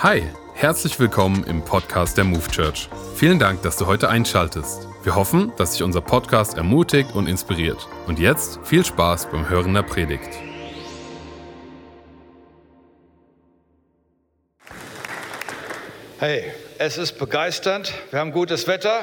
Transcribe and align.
Hi, 0.00 0.22
herzlich 0.54 1.00
willkommen 1.00 1.42
im 1.48 1.64
Podcast 1.64 2.16
der 2.16 2.22
Move 2.22 2.48
Church. 2.52 2.88
Vielen 3.16 3.40
Dank, 3.40 3.62
dass 3.62 3.76
du 3.78 3.86
heute 3.86 4.08
einschaltest. 4.08 4.86
Wir 5.02 5.16
hoffen, 5.16 5.52
dass 5.56 5.72
dich 5.72 5.82
unser 5.82 6.00
Podcast 6.00 6.56
ermutigt 6.56 7.16
und 7.16 7.26
inspiriert. 7.28 7.88
Und 8.06 8.20
jetzt 8.20 8.60
viel 8.62 8.84
Spaß 8.84 9.28
beim 9.32 9.48
Hören 9.48 9.74
der 9.74 9.82
Predigt. 9.82 10.28
Hey, 16.20 16.44
es 16.78 16.96
ist 16.96 17.18
begeisternd. 17.18 17.92
Wir 18.12 18.20
haben 18.20 18.30
gutes 18.30 18.68
Wetter. 18.68 19.00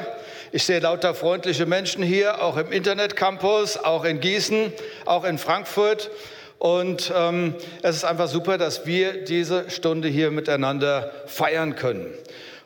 Ich 0.50 0.64
sehe 0.64 0.78
lauter 0.78 1.14
freundliche 1.14 1.66
Menschen 1.66 2.02
hier, 2.02 2.42
auch 2.42 2.56
im 2.56 2.72
Internetcampus, 2.72 3.76
auch 3.76 4.04
in 4.04 4.20
Gießen, 4.20 4.72
auch 5.04 5.24
in 5.24 5.36
Frankfurt. 5.36 6.10
Und 6.58 7.12
ähm, 7.14 7.54
es 7.82 7.96
ist 7.96 8.04
einfach 8.04 8.28
super, 8.28 8.58
dass 8.58 8.86
wir 8.86 9.24
diese 9.24 9.70
Stunde 9.70 10.08
hier 10.08 10.30
miteinander 10.30 11.12
feiern 11.26 11.76
können. 11.76 12.12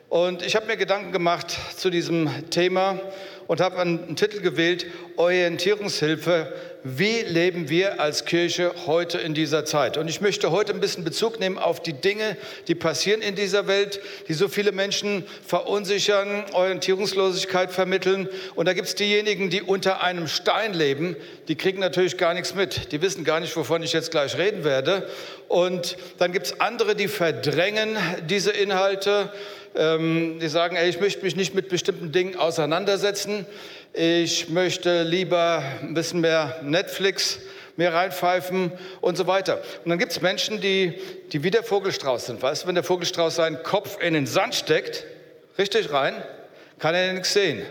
Und 0.09 0.43
ich 0.45 0.55
habe 0.55 0.65
mir 0.65 0.77
Gedanken 0.77 1.11
gemacht 1.11 1.57
zu 1.77 1.89
diesem 1.89 2.29
Thema 2.49 2.99
und 3.47 3.61
habe 3.61 3.77
einen 3.77 4.15
Titel 4.15 4.41
gewählt, 4.41 4.85
Orientierungshilfe 5.17 6.53
wie 6.83 7.21
leben 7.21 7.69
wir 7.69 7.99
als 7.99 8.25
Kirche 8.25 8.73
heute 8.87 9.19
in 9.19 9.33
dieser 9.33 9.65
Zeit. 9.65 9.97
Und 9.97 10.07
ich 10.07 10.19
möchte 10.19 10.51
heute 10.51 10.73
ein 10.73 10.79
bisschen 10.79 11.03
Bezug 11.03 11.39
nehmen 11.39 11.59
auf 11.59 11.81
die 11.81 11.93
Dinge, 11.93 12.37
die 12.67 12.75
passieren 12.75 13.21
in 13.21 13.35
dieser 13.35 13.67
Welt, 13.67 13.99
die 14.27 14.33
so 14.33 14.47
viele 14.47 14.71
Menschen 14.71 15.23
verunsichern, 15.45 16.43
Orientierungslosigkeit 16.53 17.71
vermitteln. 17.71 18.27
Und 18.55 18.67
da 18.67 18.73
gibt 18.73 18.87
es 18.87 18.95
diejenigen, 18.95 19.49
die 19.49 19.61
unter 19.61 20.01
einem 20.01 20.27
Stein 20.27 20.73
leben, 20.73 21.15
die 21.47 21.55
kriegen 21.55 21.79
natürlich 21.79 22.17
gar 22.17 22.33
nichts 22.33 22.55
mit. 22.55 22.91
Die 22.91 23.01
wissen 23.01 23.23
gar 23.23 23.39
nicht, 23.39 23.55
wovon 23.55 23.83
ich 23.83 23.93
jetzt 23.93 24.09
gleich 24.09 24.37
reden 24.37 24.63
werde. 24.63 25.07
Und 25.47 25.97
dann 26.17 26.31
gibt 26.31 26.47
es 26.47 26.59
andere, 26.59 26.95
die 26.95 27.07
verdrängen 27.07 27.95
diese 28.27 28.51
Inhalte. 28.51 29.31
Ähm, 29.73 30.39
die 30.41 30.49
sagen, 30.49 30.75
ey, 30.75 30.89
ich 30.89 30.99
möchte 30.99 31.23
mich 31.23 31.37
nicht 31.37 31.55
mit 31.55 31.69
bestimmten 31.69 32.11
Dingen 32.11 32.35
auseinandersetzen 32.35 33.45
ich 33.93 34.49
möchte 34.49 35.03
lieber 35.03 35.63
ein 35.81 35.93
bisschen 35.93 36.21
mehr 36.21 36.59
Netflix 36.63 37.39
mehr 37.77 37.93
reinpfeifen 37.93 38.71
und 39.01 39.17
so 39.17 39.27
weiter. 39.27 39.61
Und 39.83 39.89
dann 39.89 39.97
gibt 39.97 40.11
es 40.11 40.21
Menschen, 40.21 40.61
die, 40.61 40.93
die 41.31 41.43
wie 41.43 41.51
der 41.51 41.63
Vogelstrauß 41.63 42.27
sind. 42.27 42.41
Weißt 42.41 42.63
du, 42.63 42.67
wenn 42.67 42.75
der 42.75 42.83
Vogelstrauß 42.83 43.35
seinen 43.35 43.63
Kopf 43.63 43.97
in 44.01 44.13
den 44.13 44.27
Sand 44.27 44.55
steckt, 44.55 45.05
richtig 45.57 45.91
rein, 45.91 46.23
kann 46.79 46.95
er 46.95 47.13
nichts 47.13 47.33
sehen. 47.33 47.65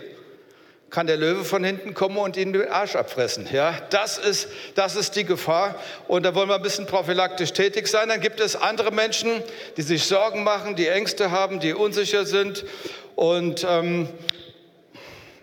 Kann 0.89 1.07
der 1.07 1.15
Löwe 1.15 1.45
von 1.45 1.63
hinten 1.63 1.93
kommen 1.93 2.17
und 2.17 2.35
ihn 2.35 2.51
den 2.51 2.69
Arsch 2.69 2.97
abfressen. 2.97 3.47
Ja, 3.53 3.73
das 3.91 4.17
ist, 4.17 4.49
das 4.75 4.97
ist 4.97 5.15
die 5.15 5.23
Gefahr. 5.23 5.75
Und 6.09 6.23
da 6.23 6.35
wollen 6.35 6.49
wir 6.49 6.55
ein 6.55 6.61
bisschen 6.61 6.85
prophylaktisch 6.85 7.53
tätig 7.53 7.87
sein. 7.87 8.09
Dann 8.09 8.19
gibt 8.19 8.41
es 8.41 8.57
andere 8.57 8.91
Menschen, 8.91 9.41
die 9.77 9.83
sich 9.83 10.03
Sorgen 10.03 10.43
machen, 10.43 10.75
die 10.75 10.87
Ängste 10.87 11.31
haben, 11.31 11.61
die 11.61 11.73
unsicher 11.73 12.25
sind. 12.25 12.65
Und 13.15 13.65
ähm, 13.69 14.09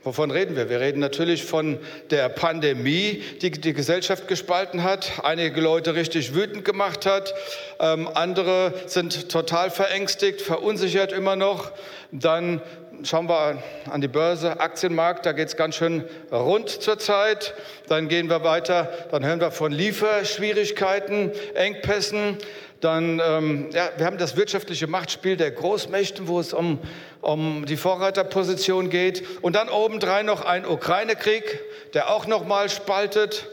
Wovon 0.08 0.30
reden 0.30 0.56
wir? 0.56 0.70
Wir 0.70 0.80
reden 0.80 1.00
natürlich 1.00 1.44
von 1.44 1.78
der 2.08 2.30
Pandemie, 2.30 3.22
die 3.42 3.50
die 3.50 3.74
Gesellschaft 3.74 4.26
gespalten 4.26 4.82
hat, 4.82 5.22
einige 5.22 5.60
Leute 5.60 5.94
richtig 5.94 6.34
wütend 6.34 6.64
gemacht 6.64 7.04
hat, 7.04 7.34
ähm, 7.78 8.08
andere 8.14 8.72
sind 8.86 9.28
total 9.28 9.70
verängstigt, 9.70 10.40
verunsichert 10.40 11.12
immer 11.12 11.36
noch. 11.36 11.72
Dann 12.10 12.62
schauen 13.02 13.28
wir 13.28 13.62
an 13.90 14.00
die 14.00 14.08
Börse, 14.08 14.60
Aktienmarkt, 14.60 15.26
da 15.26 15.32
geht 15.32 15.48
es 15.48 15.56
ganz 15.58 15.74
schön 15.74 16.04
rund 16.32 16.70
zurzeit. 16.70 17.52
Dann 17.88 18.08
gehen 18.08 18.30
wir 18.30 18.42
weiter, 18.44 18.90
dann 19.10 19.26
hören 19.26 19.40
wir 19.40 19.50
von 19.50 19.72
Lieferschwierigkeiten, 19.72 21.32
Engpässen. 21.54 22.38
Dann, 22.80 23.20
ähm, 23.24 23.70
ja, 23.72 23.90
wir 23.96 24.06
haben 24.06 24.18
das 24.18 24.36
wirtschaftliche 24.36 24.86
Machtspiel 24.86 25.36
der 25.36 25.50
Großmächte, 25.50 26.28
wo 26.28 26.38
es 26.38 26.52
um, 26.52 26.78
um 27.20 27.66
die 27.66 27.76
Vorreiterposition 27.76 28.88
geht. 28.88 29.24
Und 29.42 29.56
dann 29.56 29.68
obendrein 29.68 30.26
noch 30.26 30.44
ein 30.44 30.64
Ukraine-Krieg, 30.64 31.60
der 31.94 32.10
auch 32.10 32.26
noch 32.26 32.46
mal 32.46 32.68
spaltet. 32.70 33.48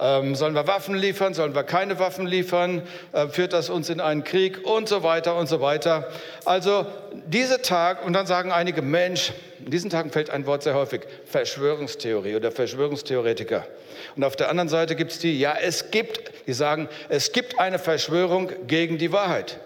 Ähm, 0.00 0.34
sollen 0.34 0.54
wir 0.54 0.66
Waffen 0.66 0.94
liefern? 0.94 1.34
Sollen 1.34 1.54
wir 1.54 1.62
keine 1.62 1.98
Waffen 1.98 2.26
liefern? 2.26 2.82
Äh, 3.12 3.28
führt 3.28 3.52
das 3.52 3.68
uns 3.68 3.90
in 3.90 4.00
einen 4.00 4.24
Krieg? 4.24 4.66
Und 4.66 4.88
so 4.88 5.02
weiter 5.02 5.36
und 5.36 5.46
so 5.46 5.60
weiter. 5.60 6.08
Also 6.46 6.86
diese 7.26 7.60
Tag, 7.60 8.04
und 8.06 8.14
dann 8.14 8.26
sagen 8.26 8.50
einige, 8.50 8.80
Mensch, 8.80 9.32
in 9.62 9.70
diesen 9.70 9.90
Tagen 9.90 10.10
fällt 10.10 10.30
ein 10.30 10.46
Wort 10.46 10.62
sehr 10.62 10.74
häufig, 10.74 11.02
Verschwörungstheorie 11.26 12.34
oder 12.34 12.50
Verschwörungstheoretiker. 12.50 13.66
Und 14.16 14.24
auf 14.24 14.36
der 14.36 14.48
anderen 14.48 14.70
Seite 14.70 14.96
gibt 14.96 15.12
es 15.12 15.18
die, 15.18 15.38
ja, 15.38 15.54
es 15.60 15.90
gibt, 15.90 16.32
die 16.46 16.54
sagen, 16.54 16.88
es 17.10 17.32
gibt 17.32 17.60
eine 17.60 17.78
Verschwörung 17.78 18.50
gegen 18.66 18.96
die 18.96 19.12
Wahrheit. 19.12 19.60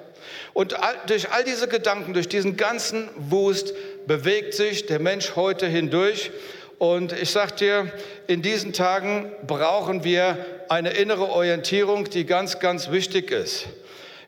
Und 0.52 0.76
durch 1.06 1.30
all 1.30 1.44
diese 1.44 1.68
Gedanken, 1.68 2.12
durch 2.12 2.28
diesen 2.28 2.56
ganzen 2.56 3.08
Wust 3.16 3.74
bewegt 4.06 4.54
sich 4.54 4.86
der 4.86 4.98
Mensch 4.98 5.36
heute 5.36 5.66
hindurch. 5.66 6.30
Und 6.78 7.12
ich 7.12 7.30
sage 7.30 7.54
dir, 7.54 7.92
in 8.26 8.42
diesen 8.42 8.72
Tagen 8.72 9.32
brauchen 9.46 10.04
wir 10.04 10.38
eine 10.68 10.90
innere 10.90 11.30
Orientierung, 11.30 12.10
die 12.10 12.26
ganz, 12.26 12.58
ganz 12.58 12.90
wichtig 12.90 13.30
ist. 13.30 13.66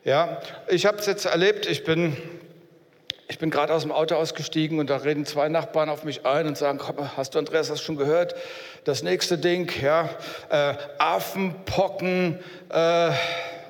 Ja, 0.03 0.41
ich 0.67 0.85
habe 0.85 0.97
es 0.97 1.05
jetzt 1.05 1.25
erlebt, 1.25 1.65
ich 1.65 1.83
bin 1.83 2.15
ich 3.29 3.39
bin 3.39 3.49
gerade 3.49 3.73
aus 3.73 3.81
dem 3.81 3.91
Auto 3.91 4.15
ausgestiegen 4.15 4.79
und 4.79 4.89
da 4.89 4.97
reden 4.97 5.25
zwei 5.25 5.49
Nachbarn 5.49 5.89
auf 5.89 6.05
mich 6.05 6.25
ein 6.25 6.47
und 6.47 6.57
sagen, 6.57 6.79
hast 7.17 7.35
du 7.35 7.39
Andreas 7.39 7.67
das 7.67 7.81
schon 7.81 7.97
gehört? 7.97 8.35
Das 8.85 9.03
nächste 9.03 9.37
Ding, 9.37 9.69
ja, 9.81 10.09
äh, 10.49 10.75
Affenpocken, 10.97 12.39
äh, 12.69 13.11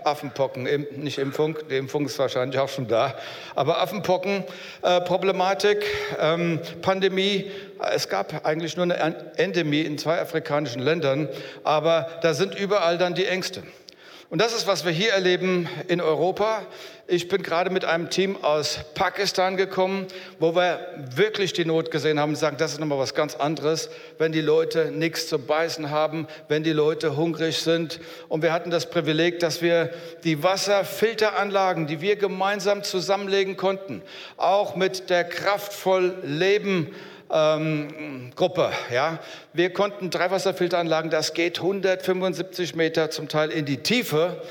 Affenpocken, 0.07 0.88
nicht 0.95 1.18
Impfung, 1.18 1.57
die 1.69 1.78
Impfung 1.78 2.06
ist 2.06 2.18
wahrscheinlich 2.19 2.59
auch 2.59 2.69
schon 2.69 2.88
da, 2.88 3.16
aber 3.56 3.81
Affenpocken, 3.81 4.44
äh, 4.81 5.01
Problematik, 5.01 5.85
ähm, 6.19 6.59
Pandemie, 6.81 7.51
es 7.94 8.09
gab 8.09 8.45
eigentlich 8.45 8.75
nur 8.75 8.84
eine 8.84 9.34
Endemie 9.38 9.81
in 9.81 9.97
zwei 9.97 10.19
afrikanischen 10.19 10.81
Ländern, 10.81 11.29
aber 11.63 12.07
da 12.22 12.34
sind 12.34 12.56
überall 12.56 12.97
dann 12.97 13.13
die 13.13 13.25
Ängste. 13.25 13.63
Und 14.29 14.41
das 14.41 14.53
ist, 14.53 14.67
was 14.67 14.83
wir 14.83 14.91
hier 14.91 15.13
erleben 15.13 15.69
in 15.88 16.01
Europa. 16.01 16.65
Ich 17.07 17.29
bin 17.29 17.43
gerade 17.43 17.69
mit 17.69 17.85
einem 17.85 18.09
Team 18.09 18.35
aus 18.43 18.79
Pakistan 18.93 19.55
gekommen, 19.55 20.05
wo 20.38 20.53
wir 20.53 20.81
wirklich 21.15 21.53
die 21.53 21.63
Not 21.63 21.91
gesehen 21.91 22.19
haben 22.19 22.31
und 22.31 22.35
sagen, 22.35 22.57
das 22.57 22.73
ist 22.73 22.81
nochmal 22.81 22.97
was 22.97 23.15
ganz 23.15 23.35
anderes, 23.35 23.89
wenn 24.17 24.33
die 24.33 24.41
Leute 24.41 24.91
nichts 24.91 25.27
zu 25.29 25.39
beißen 25.39 25.91
haben, 25.91 26.27
wenn 26.49 26.63
die 26.63 26.73
Leute 26.73 27.15
hungrig 27.15 27.59
sind. 27.59 28.01
Und 28.27 28.41
wir 28.41 28.51
hatten 28.51 28.69
das 28.69 28.89
Privileg, 28.89 29.39
dass 29.39 29.61
wir 29.61 29.91
die 30.25 30.44
Wasserfilteranlagen, 30.44 31.88
die 31.88 32.01
wir 32.01 32.17
gemeinsam 32.17 32.83
zusammenlegen 32.83 33.55
konnten, 33.55 34.01
auch 34.35 34.75
mit 34.75 35.09
der 35.09 35.23
kraftvoll 35.23 36.15
Leben 36.23 36.94
ähm, 37.31 38.31
Gruppe. 38.35 38.71
Ja. 38.91 39.19
Wir 39.53 39.71
konnten 39.71 40.09
drei 40.09 40.31
Wasserfilteranlagen, 40.31 41.11
das 41.11 41.33
geht 41.33 41.59
175 41.59 42.75
Meter 42.75 43.09
zum 43.09 43.27
Teil 43.27 43.49
in 43.51 43.65
die 43.65 43.77
Tiefe. 43.77 44.41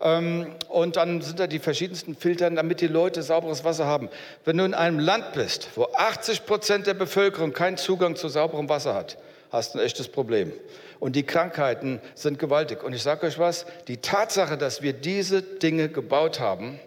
Ähm, 0.00 0.48
und 0.68 0.96
dann 0.96 1.22
sind 1.22 1.40
da 1.40 1.46
die 1.46 1.58
verschiedensten 1.58 2.16
Filtern, 2.16 2.56
damit 2.56 2.80
die 2.80 2.86
Leute 2.86 3.22
sauberes 3.22 3.64
Wasser 3.64 3.86
haben. 3.86 4.10
Wenn 4.44 4.58
du 4.58 4.64
in 4.64 4.74
einem 4.74 4.98
Land 4.98 5.32
bist, 5.32 5.70
wo 5.74 5.84
80 5.94 6.44
Prozent 6.44 6.86
der 6.86 6.94
Bevölkerung 6.94 7.52
keinen 7.52 7.78
Zugang 7.78 8.16
zu 8.16 8.28
sauberem 8.28 8.68
Wasser 8.68 8.94
hat, 8.94 9.16
hast 9.50 9.74
du 9.74 9.78
ein 9.78 9.84
echtes 9.86 10.08
Problem. 10.08 10.52
Und 10.98 11.16
die 11.16 11.24
Krankheiten 11.24 12.00
sind 12.14 12.38
gewaltig. 12.38 12.82
Und 12.82 12.94
ich 12.94 13.02
sage 13.02 13.26
euch 13.26 13.38
was, 13.38 13.66
die 13.88 13.98
Tatsache, 13.98 14.56
dass 14.56 14.82
wir 14.82 14.92
diese 14.92 15.42
Dinge 15.42 15.88
gebaut 15.88 16.40
haben, 16.40 16.78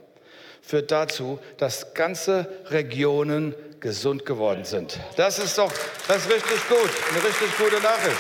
führt 0.61 0.91
dazu, 0.91 1.39
dass 1.57 1.93
ganze 1.93 2.47
Regionen 2.69 3.55
gesund 3.79 4.25
geworden 4.25 4.65
sind. 4.65 4.99
Das 5.15 5.39
ist 5.39 5.57
doch, 5.57 5.71
das 6.07 6.25
ist 6.25 6.33
richtig 6.33 6.67
gut, 6.67 6.89
eine 7.11 7.23
richtig 7.23 7.57
gute 7.57 7.81
Nachricht. 7.81 8.17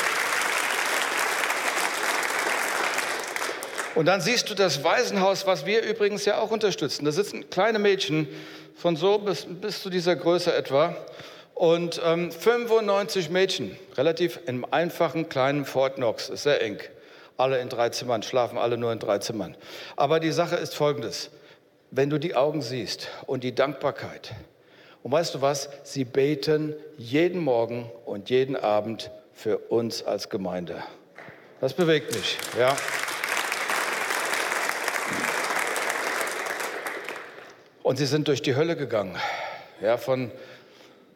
Und 3.95 4.05
dann 4.05 4.21
siehst 4.21 4.49
du 4.49 4.55
das 4.55 4.83
Waisenhaus, 4.83 5.45
was 5.45 5.65
wir 5.65 5.83
übrigens 5.83 6.23
ja 6.23 6.37
auch 6.37 6.51
unterstützen. 6.51 7.05
Da 7.05 7.11
sitzen 7.11 7.49
kleine 7.49 7.79
Mädchen 7.79 8.27
von 8.75 8.95
so 8.95 9.17
bis, 9.17 9.45
bis 9.49 9.81
zu 9.81 9.89
dieser 9.89 10.15
Größe 10.15 10.53
etwa. 10.53 10.95
Und 11.53 11.99
ähm, 12.05 12.31
95 12.31 13.29
Mädchen, 13.29 13.77
relativ 13.97 14.39
im 14.45 14.65
einfachen 14.71 15.27
kleinen 15.27 15.65
Fort 15.65 15.95
Knox, 15.95 16.29
ist 16.29 16.43
sehr 16.43 16.61
eng. 16.61 16.79
Alle 17.35 17.59
in 17.59 17.67
drei 17.67 17.89
Zimmern, 17.89 18.23
schlafen 18.23 18.57
alle 18.57 18.77
nur 18.77 18.93
in 18.93 18.99
drei 18.99 19.17
Zimmern. 19.17 19.55
Aber 19.97 20.21
die 20.21 20.31
Sache 20.31 20.55
ist 20.55 20.75
folgendes. 20.75 21.29
Wenn 21.91 22.11
du 22.11 22.19
die 22.19 22.35
Augen 22.35 22.61
siehst 22.61 23.09
und 23.25 23.43
die 23.43 23.55
Dankbarkeit, 23.55 24.35
und 25.01 25.11
weißt 25.11 25.35
du 25.35 25.41
was? 25.41 25.69
Sie 25.83 26.05
beten 26.05 26.75
jeden 26.97 27.41
Morgen 27.41 27.89
und 28.05 28.29
jeden 28.29 28.55
Abend 28.55 29.11
für 29.33 29.57
uns 29.57 30.03
als 30.03 30.29
Gemeinde. 30.29 30.83
Das 31.61 31.73
bewegt 31.73 32.13
mich, 32.13 32.37
ja. 32.59 32.75
Und 37.81 37.97
sie 37.97 38.05
sind 38.05 38.27
durch 38.27 38.41
die 38.43 38.55
Hölle 38.55 38.75
gegangen, 38.75 39.15
ja, 39.81 39.97
von 39.97 40.31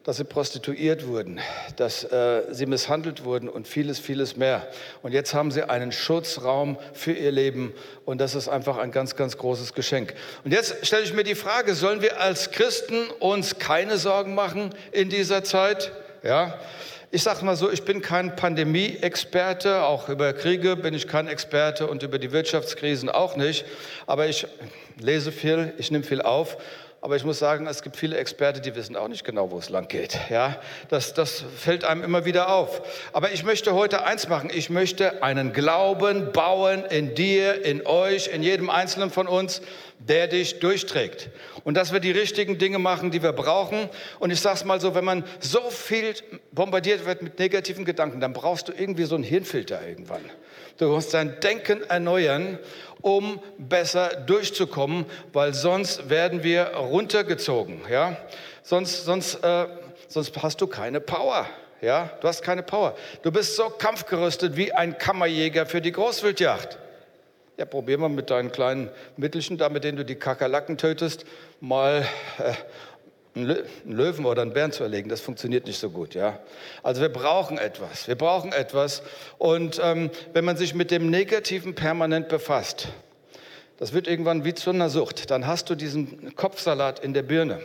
dass 0.03 0.17
sie 0.17 0.25
prostituiert 0.25 1.07
wurden, 1.07 1.39
dass 1.77 2.03
äh, 2.03 2.44
sie 2.51 2.65
misshandelt 2.65 3.23
wurden 3.23 3.47
und 3.47 3.67
vieles, 3.67 4.00
vieles 4.00 4.35
mehr. 4.35 4.67
Und 5.01 5.13
jetzt 5.13 5.33
haben 5.33 5.50
sie 5.50 5.69
einen 5.69 5.94
Schutzraum 5.94 6.77
für 6.94 7.13
ihr 7.13 7.31
Leben 7.31 7.73
und 8.05 8.19
das 8.19 8.35
ist 8.35 8.50
einfach 8.50 8.77
ein 8.77 8.91
ganz, 8.91 9.15
ganz 9.15 9.38
großes 9.38 9.73
Geschenk. 9.73 10.13
Und 10.44 10.51
jetzt 10.51 10.85
stelle 10.85 11.03
ich 11.03 11.13
mir 11.13 11.23
die 11.23 11.35
Frage, 11.35 11.73
sollen 11.73 12.01
wir 12.01 12.19
als 12.19 12.51
Christen 12.51 13.07
uns 13.19 13.59
keine 13.59 13.97
Sorgen 13.97 14.35
machen 14.35 14.71
in 14.91 15.09
dieser 15.09 15.44
Zeit? 15.45 15.94
Ja, 16.21 16.59
ich 17.09 17.23
sage 17.23 17.45
mal 17.45 17.55
so, 17.55 17.71
ich 17.71 17.83
bin 17.83 18.01
kein 18.01 18.35
Pandemie-Experte, 18.35 19.83
auch 19.83 20.09
über 20.09 20.33
Kriege 20.33 20.75
bin 20.75 20.94
ich 20.95 21.07
kein 21.07 21.27
Experte 21.27 21.88
und 21.88 22.03
über 22.03 22.19
die 22.19 22.31
Wirtschaftskrisen 22.31 23.07
auch 23.07 23.35
nicht. 23.35 23.65
Aber 24.07 24.27
ich 24.27 24.47
lese 25.00 25.31
viel, 25.31 25.73
ich 25.77 25.91
nehme 25.91 26.03
viel 26.03 26.21
auf 26.21 26.57
aber 27.03 27.17
ich 27.17 27.25
muss 27.25 27.38
sagen, 27.38 27.67
es 27.67 27.81
gibt 27.81 27.97
viele 27.97 28.15
Experten, 28.15 28.61
die 28.61 28.75
wissen 28.75 28.95
auch 28.95 29.09
nicht 29.09 29.25
genau, 29.25 29.51
wo 29.51 29.59
es 29.59 29.67
lang 29.67 29.89
geht. 29.89 30.17
Ja, 30.29 30.57
das, 30.88 31.13
das 31.13 31.44
fällt 31.57 31.83
einem 31.83 32.01
immer 32.01 32.23
wieder 32.23 32.55
auf. 32.55 32.81
Aber 33.11 33.33
ich 33.33 33.44
möchte 33.44 33.73
heute 33.73 34.05
eins 34.05 34.29
machen. 34.29 34.50
Ich 34.53 34.69
möchte 34.69 35.21
einen 35.21 35.51
Glauben 35.51 36.31
bauen 36.31 36.85
in 36.85 37.13
dir, 37.13 37.65
in 37.65 37.85
euch, 37.85 38.29
in 38.29 38.41
jedem 38.41 38.69
Einzelnen 38.69 39.09
von 39.09 39.27
uns, 39.27 39.61
der 40.00 40.27
dich 40.27 40.61
durchträgt. 40.61 41.29
Und 41.65 41.75
dass 41.75 41.91
wir 41.91 42.00
die 42.00 42.11
richtigen 42.11 42.57
Dinge 42.57 42.79
machen, 42.79 43.11
die 43.11 43.21
wir 43.21 43.33
brauchen. 43.33 43.89
Und 44.19 44.31
ich 44.31 44.39
sage 44.39 44.55
es 44.55 44.63
mal 44.63 44.79
so, 44.79 44.95
wenn 44.95 45.03
man 45.03 45.25
so 45.41 45.69
viel 45.71 46.13
bombardiert 46.53 47.05
wird 47.05 47.21
mit 47.21 47.38
negativen 47.38 47.83
Gedanken, 47.83 48.21
dann 48.21 48.31
brauchst 48.31 48.69
du 48.69 48.71
irgendwie 48.71 49.03
so 49.03 49.15
einen 49.15 49.25
Hirnfilter 49.25 49.85
irgendwann. 49.85 50.21
Du 50.77 50.88
musst 50.88 51.13
dein 51.13 51.39
Denken 51.41 51.83
erneuern 51.83 52.59
um 53.03 53.39
besser 53.59 54.15
durchzukommen, 54.25 55.05
weil 55.33 55.53
sonst 55.53 56.09
werden 56.09 56.41
wir 56.41 56.73
runtergezogen. 56.75 57.81
Ja? 57.91 58.17
Sonst, 58.63 59.05
sonst, 59.05 59.44
äh, 59.44 59.67
sonst 60.07 60.41
hast 60.41 60.59
du 60.61 60.67
keine 60.67 61.00
Power. 61.00 61.45
Ja? 61.81 62.09
Du 62.21 62.27
hast 62.27 62.41
keine 62.41 62.63
Power. 62.63 62.95
Du 63.21 63.31
bist 63.31 63.55
so 63.55 63.69
kampfgerüstet 63.69 64.55
wie 64.55 64.71
ein 64.71 64.97
Kammerjäger 64.97 65.65
für 65.67 65.81
die 65.81 65.91
Großwildjagd. 65.91 66.79
Ja, 67.57 67.65
probier 67.65 68.00
mal 68.00 68.09
mit 68.09 68.31
deinen 68.31 68.51
kleinen 68.51 68.89
Mittelchen, 69.15 69.59
da 69.59 69.69
mit 69.69 69.83
denen 69.83 69.97
du 69.97 70.05
die 70.05 70.15
Kakerlaken 70.15 70.77
tötest, 70.77 71.25
mal 71.59 72.03
äh, 72.39 72.53
einen 73.35 73.57
Löwen 73.85 74.25
oder 74.25 74.44
einen 74.44 74.53
Bären 74.53 74.71
zu 74.71 74.83
erlegen, 74.83 75.09
das 75.09 75.21
funktioniert 75.21 75.65
nicht 75.65 75.80
so 75.80 75.89
gut. 75.89 76.13
Ja? 76.13 76.39
Also 76.83 77.01
wir 77.01 77.09
brauchen 77.09 77.57
etwas, 77.57 78.07
wir 78.07 78.15
brauchen 78.15 78.51
etwas. 78.51 79.01
Und 79.38 79.81
ähm, 79.83 80.12
wenn 80.33 80.45
man 80.45 80.57
sich 80.57 80.75
mit 80.75 80.91
dem 80.91 81.09
Negativen 81.09 81.74
permanent 81.74 82.30
befasst, 82.30 82.89
das 83.80 83.91
wird 83.91 84.07
irgendwann 84.07 84.45
wie 84.45 84.53
zu 84.53 84.69
einer 84.69 84.89
Sucht, 84.89 85.31
dann 85.31 85.47
hast 85.47 85.69
du 85.69 85.75
diesen 85.75 86.35
Kopfsalat 86.35 87.00
in 87.00 87.13
der 87.13 87.24
Birne. 87.24 87.59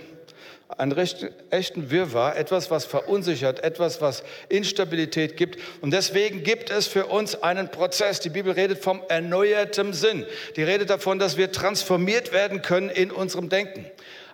Einen 0.76 0.92
recht, 0.92 1.26
echten 1.50 1.90
Wirrwarr, 1.90 2.36
etwas, 2.36 2.70
was 2.70 2.84
verunsichert, 2.84 3.64
etwas, 3.64 4.02
was 4.02 4.22
Instabilität 4.50 5.36
gibt. 5.36 5.58
Und 5.80 5.92
deswegen 5.92 6.42
gibt 6.42 6.70
es 6.70 6.86
für 6.86 7.06
uns 7.06 7.42
einen 7.42 7.70
Prozess. 7.70 8.20
Die 8.20 8.28
Bibel 8.28 8.52
redet 8.52 8.82
vom 8.82 9.02
erneuertem 9.08 9.94
Sinn. 9.94 10.26
Die 10.56 10.62
redet 10.62 10.90
davon, 10.90 11.18
dass 11.18 11.38
wir 11.38 11.52
transformiert 11.52 12.32
werden 12.32 12.60
können 12.60 12.90
in 12.90 13.10
unserem 13.10 13.48
Denken 13.48 13.86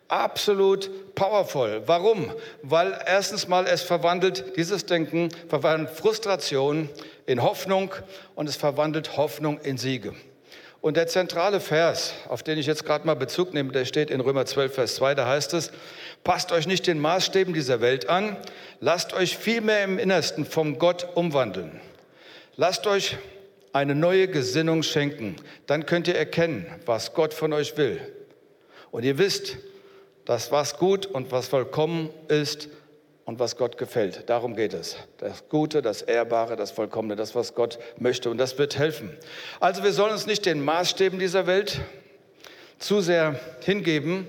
absolut 0.09 1.15
powerful. 1.15 1.83
Warum? 1.87 2.33
Weil 2.63 2.99
erstens 3.07 3.49
mal 3.49 3.67
es 3.67 3.83
verwandelt, 3.83 4.57
dieses 4.57 4.87
Denken 4.87 5.29
verwandelt 5.49 5.91
Frustration 5.91 6.89
in 7.27 7.43
Hoffnung 7.43 7.93
und 8.35 8.49
es 8.49 8.57
verwandelt 8.57 9.17
Hoffnung 9.17 9.59
in 9.61 9.79
Siege. 9.79 10.15
Und 10.85 10.99
der 10.99 11.07
zentrale 11.07 11.61
Vers, 11.61 12.13
auf 12.29 12.43
den 12.43 12.59
ich 12.59 12.67
jetzt 12.67 12.85
gerade 12.85 13.07
mal 13.07 13.15
Bezug 13.15 13.55
nehme, 13.55 13.73
der 13.73 13.87
steht 13.87 14.11
in 14.11 14.21
Römer 14.21 14.45
12, 14.45 14.75
Vers 14.75 14.97
2, 14.97 15.15
da 15.15 15.27
heißt 15.27 15.55
es, 15.55 15.71
passt 16.25 16.53
euch 16.53 16.67
nicht 16.67 16.87
den 16.87 16.99
Maßstäben 16.99 17.55
dieser 17.55 17.81
Welt 17.81 18.11
an, 18.11 18.37
lasst 18.81 19.15
euch 19.15 19.39
vielmehr 19.39 19.83
im 19.83 19.99
Innersten 19.99 20.45
vom 20.45 20.79
Gott 20.79 21.09
umwandeln. 21.15 21.81
Lasst 22.57 22.87
euch 22.87 23.17
eine 23.73 23.95
neue 23.95 24.29
Gesinnung 24.29 24.83
schenken, 24.83 25.37
dann 25.67 25.87
könnt 25.87 26.07
ihr 26.07 26.17
erkennen, 26.17 26.67
was 26.85 27.15
Gott 27.15 27.33
von 27.33 27.55
euch 27.55 27.79
will. 27.79 28.01
Und 28.91 29.05
ihr 29.05 29.17
wisst, 29.17 29.57
das, 30.25 30.53
was 30.53 30.79
gut 30.79 31.07
und 31.07 31.33
was 31.33 31.49
vollkommen 31.49 32.11
ist 32.29 32.69
und 33.25 33.39
was 33.39 33.57
Gott 33.57 33.79
gefällt. 33.79 34.29
Darum 34.29 34.55
geht 34.55 34.75
es. 34.75 34.97
Das 35.19 35.49
Gute, 35.49 35.83
das 35.83 36.03
Ehrbare, 36.03 36.57
das 36.57 36.71
Vollkommene, 36.71 37.17
das, 37.17 37.35
was 37.35 37.55
Gott 37.55 37.79
möchte. 37.99 38.31
Und 38.31 38.39
das 38.39 38.59
wird 38.59 38.79
helfen. 38.79 39.17
Also 39.61 39.83
wir 39.83 39.93
sollen 39.93 40.13
uns 40.13 40.27
nicht 40.27 40.47
den 40.47 40.65
Maßstäben 40.65 41.19
dieser 41.19 41.47
Welt 41.47 41.81
zu 42.79 43.01
sehr 43.01 43.39
hingeben, 43.61 44.29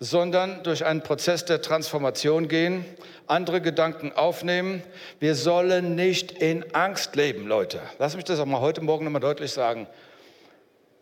sondern 0.00 0.62
durch 0.62 0.84
einen 0.84 1.02
Prozess 1.02 1.44
der 1.44 1.62
Transformation 1.62 2.48
gehen, 2.48 2.84
andere 3.26 3.60
Gedanken 3.60 4.12
aufnehmen. 4.12 4.82
Wir 5.20 5.34
sollen 5.34 5.94
nicht 5.94 6.32
in 6.32 6.74
Angst 6.74 7.16
leben, 7.16 7.46
Leute. 7.46 7.80
Lass 7.98 8.16
mich 8.16 8.24
das 8.24 8.40
auch 8.40 8.46
mal 8.46 8.60
heute 8.60 8.82
Morgen 8.82 9.04
nochmal 9.04 9.20
deutlich 9.20 9.52
sagen. 9.52 9.86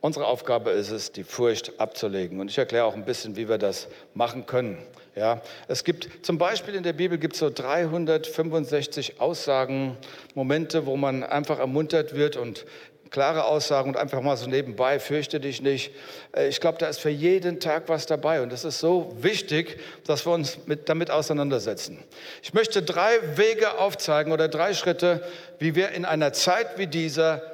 Unsere 0.03 0.27
Aufgabe 0.27 0.71
ist 0.73 0.91
es, 0.91 1.13
die 1.13 1.23
Furcht 1.23 1.79
abzulegen. 1.79 2.41
Und 2.41 2.51
ich 2.51 2.59
erkläre 2.59 2.87
auch 2.87 2.95
ein 2.95 3.05
bisschen, 3.05 3.37
wie 3.37 3.49
wir 3.49 3.57
das 3.57 3.87
machen 4.15 4.47
können. 4.47 4.79
Ja, 5.15 5.41
es 5.69 5.85
gibt 5.85 6.27
zum 6.27 6.39
Beispiel 6.39 6.75
in 6.75 6.83
der 6.83 6.93
Bibel 6.93 7.19
gibt 7.19 7.35
es 7.35 7.39
so 7.39 7.51
365 7.51 9.21
Aussagen, 9.21 9.97
Momente, 10.35 10.87
wo 10.87 10.97
man 10.97 11.23
einfach 11.23 11.61
ermuntert 11.61 12.17
wird 12.17 12.35
und 12.37 12.67
klare 13.11 13.45
Aussagen 13.45 13.91
und 13.91 13.97
einfach 13.97 14.21
mal 14.23 14.37
so 14.37 14.49
nebenbei, 14.49 14.99
fürchte 14.99 15.39
dich 15.39 15.63
nicht. 15.63 15.93
Äh, 16.35 16.49
ich 16.49 16.61
glaube, 16.61 16.79
da 16.79 16.89
ist 16.89 16.99
für 16.99 17.11
jeden 17.11 17.61
Tag 17.61 17.85
was 17.89 18.07
dabei 18.07 18.43
und 18.43 18.53
es 18.53 18.65
ist 18.65 18.81
so 18.81 19.15
wichtig, 19.21 19.79
dass 20.05 20.27
wir 20.27 20.33
uns 20.33 20.67
mit, 20.67 20.89
damit 20.89 21.13
auseinandersetzen. 21.13 22.03
Ich 22.43 22.55
möchte 22.55 22.83
drei 22.83 23.37
Wege 23.37 23.79
aufzeigen 23.79 24.33
oder 24.33 24.49
drei 24.49 24.75
Schritte, 24.75 25.23
wie 25.61 25.77
wir 25.77 25.91
in 25.91 26.05
einer 26.05 26.33
Zeit 26.33 26.79
wie 26.79 26.89
dieser 26.89 27.52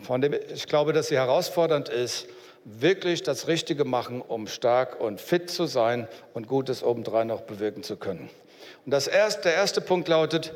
von 0.00 0.20
dem 0.20 0.34
ich 0.54 0.66
glaube, 0.66 0.92
dass 0.92 1.08
sie 1.08 1.16
herausfordernd 1.16 1.88
ist, 1.88 2.26
wirklich 2.64 3.22
das 3.22 3.48
Richtige 3.48 3.84
machen, 3.84 4.22
um 4.22 4.46
stark 4.46 5.00
und 5.00 5.20
fit 5.20 5.50
zu 5.50 5.66
sein 5.66 6.08
und 6.32 6.46
Gutes 6.46 6.82
obendrein 6.82 7.26
noch 7.26 7.42
bewirken 7.42 7.82
zu 7.82 7.96
können. 7.96 8.30
Und 8.84 8.92
das 8.92 9.08
erste, 9.08 9.42
der 9.42 9.54
erste 9.54 9.80
Punkt 9.80 10.08
lautet, 10.08 10.52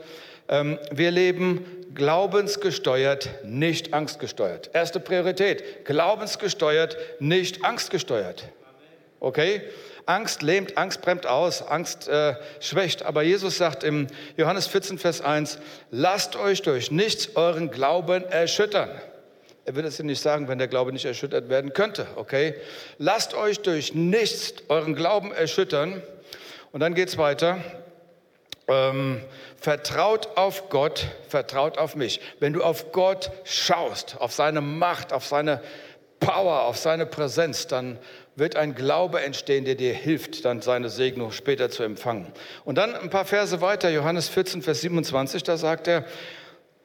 ähm, 0.49 0.79
wir 0.91 1.11
leben 1.11 1.65
glaubensgesteuert, 1.95 3.29
nicht 3.45 3.95
angstgesteuert. 3.95 4.71
Erste 4.73 5.01
Priorität, 5.01 5.85
glaubensgesteuert, 5.85 6.97
nicht 7.19 7.65
angstgesteuert. 7.65 8.45
Okay? 9.19 9.63
Angst 10.05 10.43
lähmt, 10.43 10.79
Angst 10.79 11.03
bremst 11.03 11.27
aus, 11.27 11.63
Angst 11.63 12.07
äh, 12.07 12.35
schwächt. 12.61 13.03
Aber 13.03 13.23
Jesus 13.23 13.57
sagt 13.57 13.83
im 13.83 14.07
Johannes 14.37 14.69
14, 14.69 14.99
Vers 14.99 15.21
1, 15.21 15.59
lasst 15.91 16.37
euch 16.37 16.63
durch 16.63 16.93
nichts 16.93 17.35
euren 17.35 17.73
Glauben 17.73 18.25
erschüttern. 18.25 18.91
Er 19.67 19.75
will 19.75 19.85
es 19.85 19.97
dir 19.97 20.05
nicht 20.05 20.23
sagen, 20.23 20.47
wenn 20.47 20.59
der 20.59 20.69
Glaube 20.69 20.93
nicht 20.93 21.05
erschüttert 21.07 21.49
werden 21.49 21.73
könnte, 21.73 22.07
okay? 22.15 22.55
Lasst 22.99 23.35
euch 23.35 23.59
durch 23.61 23.95
nichts 23.95 24.55
euren 24.69 24.95
Glauben 24.95 25.33
erschüttern. 25.33 26.03
Und 26.71 26.81
dann 26.81 26.95
geht 26.95 27.09
es 27.09 27.19
weiter. 27.19 27.59
Ähm, 28.69 29.21
vertraut 29.61 30.37
auf 30.37 30.69
Gott, 30.69 31.09
vertraut 31.29 31.79
auf 31.79 31.97
mich. 31.97 32.21
Wenn 32.39 32.53
du 32.53 32.63
auf 32.63 32.93
Gott 32.93 33.33
schaust, 33.43 34.21
auf 34.21 34.33
seine 34.33 34.61
Macht, 34.61 35.13
auf 35.13 35.27
seine 35.27 35.61
Power, 36.21 36.63
auf 36.63 36.77
seine 36.77 37.05
Präsenz, 37.05 37.67
dann 37.67 37.99
wird 38.37 38.55
ein 38.55 38.77
Glaube 38.77 39.21
entstehen, 39.21 39.65
der 39.65 39.75
dir 39.75 39.95
hilft, 39.95 40.45
dann 40.45 40.63
seine 40.63 40.91
Segnung 40.91 41.33
später 41.33 41.71
zu 41.71 41.83
empfangen. 41.83 42.33
Und 42.65 42.79
dann 42.79 42.95
ein 42.95 43.11
paar 43.11 43.25
Verse 43.25 43.61
weiter, 43.61 43.91
Johannes 43.91 44.29
14, 44.29 44.63
Vers 44.63 44.83
27, 44.83 45.43
da 45.43 45.57
sagt 45.57 45.89
er, 45.89 46.05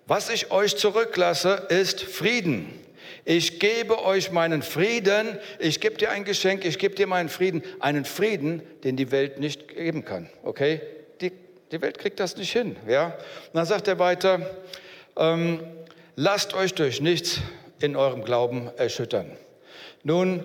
was 0.08 0.30
ich 0.30 0.52
euch 0.52 0.76
zurücklasse, 0.76 1.68
ist 1.70 2.02
Frieden. 2.02 2.82
Ich 3.24 3.60
gebe 3.60 4.04
euch 4.04 4.32
meinen 4.32 4.64
Frieden, 4.64 5.38
ich 5.60 5.80
gebe 5.80 5.96
dir 5.96 6.10
ein 6.10 6.24
Geschenk, 6.24 6.66
ich 6.66 6.80
gebe 6.80 6.96
dir 6.96 7.08
meinen 7.08 7.30
Frieden, 7.30 7.64
einen 7.80 8.06
Frieden, 8.06 8.64
den 8.84 8.98
die 8.98 9.12
Welt 9.12 9.40
nicht 9.40 9.68
geben 9.68 10.04
kann. 10.04 10.30
Okay? 10.44 10.82
Die, 11.22 11.32
die 11.72 11.82
Welt 11.82 12.00
kriegt 12.00 12.20
das 12.20 12.36
nicht 12.36 12.52
hin. 12.52 12.76
Ja? 12.88 13.06
Und 13.08 13.54
dann 13.54 13.66
sagt 13.66 13.88
er 13.88 14.00
weiter, 14.00 14.40
ähm, 15.18 15.60
lasst 16.16 16.54
euch 16.56 16.74
durch 16.74 17.00
nichts 17.00 17.40
in 17.80 17.96
eurem 17.96 18.24
Glauben 18.24 18.72
erschüttern. 18.78 19.38
Nun, 20.04 20.44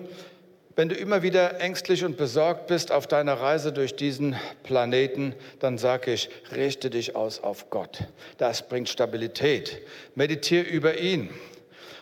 wenn 0.77 0.89
du 0.89 0.95
immer 0.95 1.23
wieder 1.23 1.59
ängstlich 1.59 2.05
und 2.05 2.17
besorgt 2.17 2.67
bist 2.67 2.91
auf 2.91 3.07
deiner 3.07 3.33
Reise 3.33 3.73
durch 3.73 3.95
diesen 3.95 4.35
Planeten, 4.61 5.33
dann 5.59 5.79
sage 5.79 6.13
ich, 6.13 6.29
richte 6.55 6.91
dich 6.91 7.15
aus 7.15 7.41
auf 7.41 7.71
Gott. 7.71 8.03
Das 8.37 8.69
bringt 8.69 8.87
Stabilität. 8.87 9.81
Meditiere 10.13 10.63
über 10.63 10.99
ihn. 10.99 11.31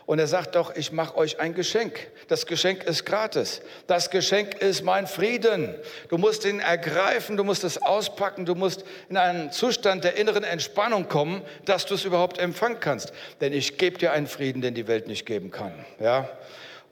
Und 0.05 0.19
er 0.19 0.27
sagt 0.27 0.55
doch, 0.55 0.75
ich 0.75 0.91
mache 0.91 1.15
euch 1.15 1.39
ein 1.39 1.53
Geschenk. 1.53 2.07
Das 2.27 2.45
Geschenk 2.45 2.83
ist 2.83 3.05
gratis. 3.05 3.61
Das 3.87 4.09
Geschenk 4.09 4.55
ist 4.55 4.83
mein 4.83 5.07
Frieden. 5.07 5.73
Du 6.09 6.17
musst 6.17 6.45
ihn 6.45 6.59
ergreifen, 6.59 7.37
du 7.37 7.45
musst 7.45 7.63
es 7.63 7.81
auspacken, 7.81 8.45
du 8.45 8.55
musst 8.55 8.83
in 9.09 9.15
einen 9.15 9.53
Zustand 9.53 10.03
der 10.03 10.17
inneren 10.17 10.43
Entspannung 10.43 11.07
kommen, 11.07 11.43
dass 11.63 11.85
du 11.85 11.95
es 11.95 12.03
überhaupt 12.03 12.39
empfangen 12.39 12.81
kannst. 12.81 13.13
Denn 13.39 13.53
ich 13.53 13.77
gebe 13.77 13.97
dir 13.97 14.11
einen 14.11 14.27
Frieden, 14.27 14.61
den 14.61 14.73
die 14.73 14.87
Welt 14.87 15.07
nicht 15.07 15.25
geben 15.25 15.49
kann. 15.49 15.73
Ja? 16.01 16.29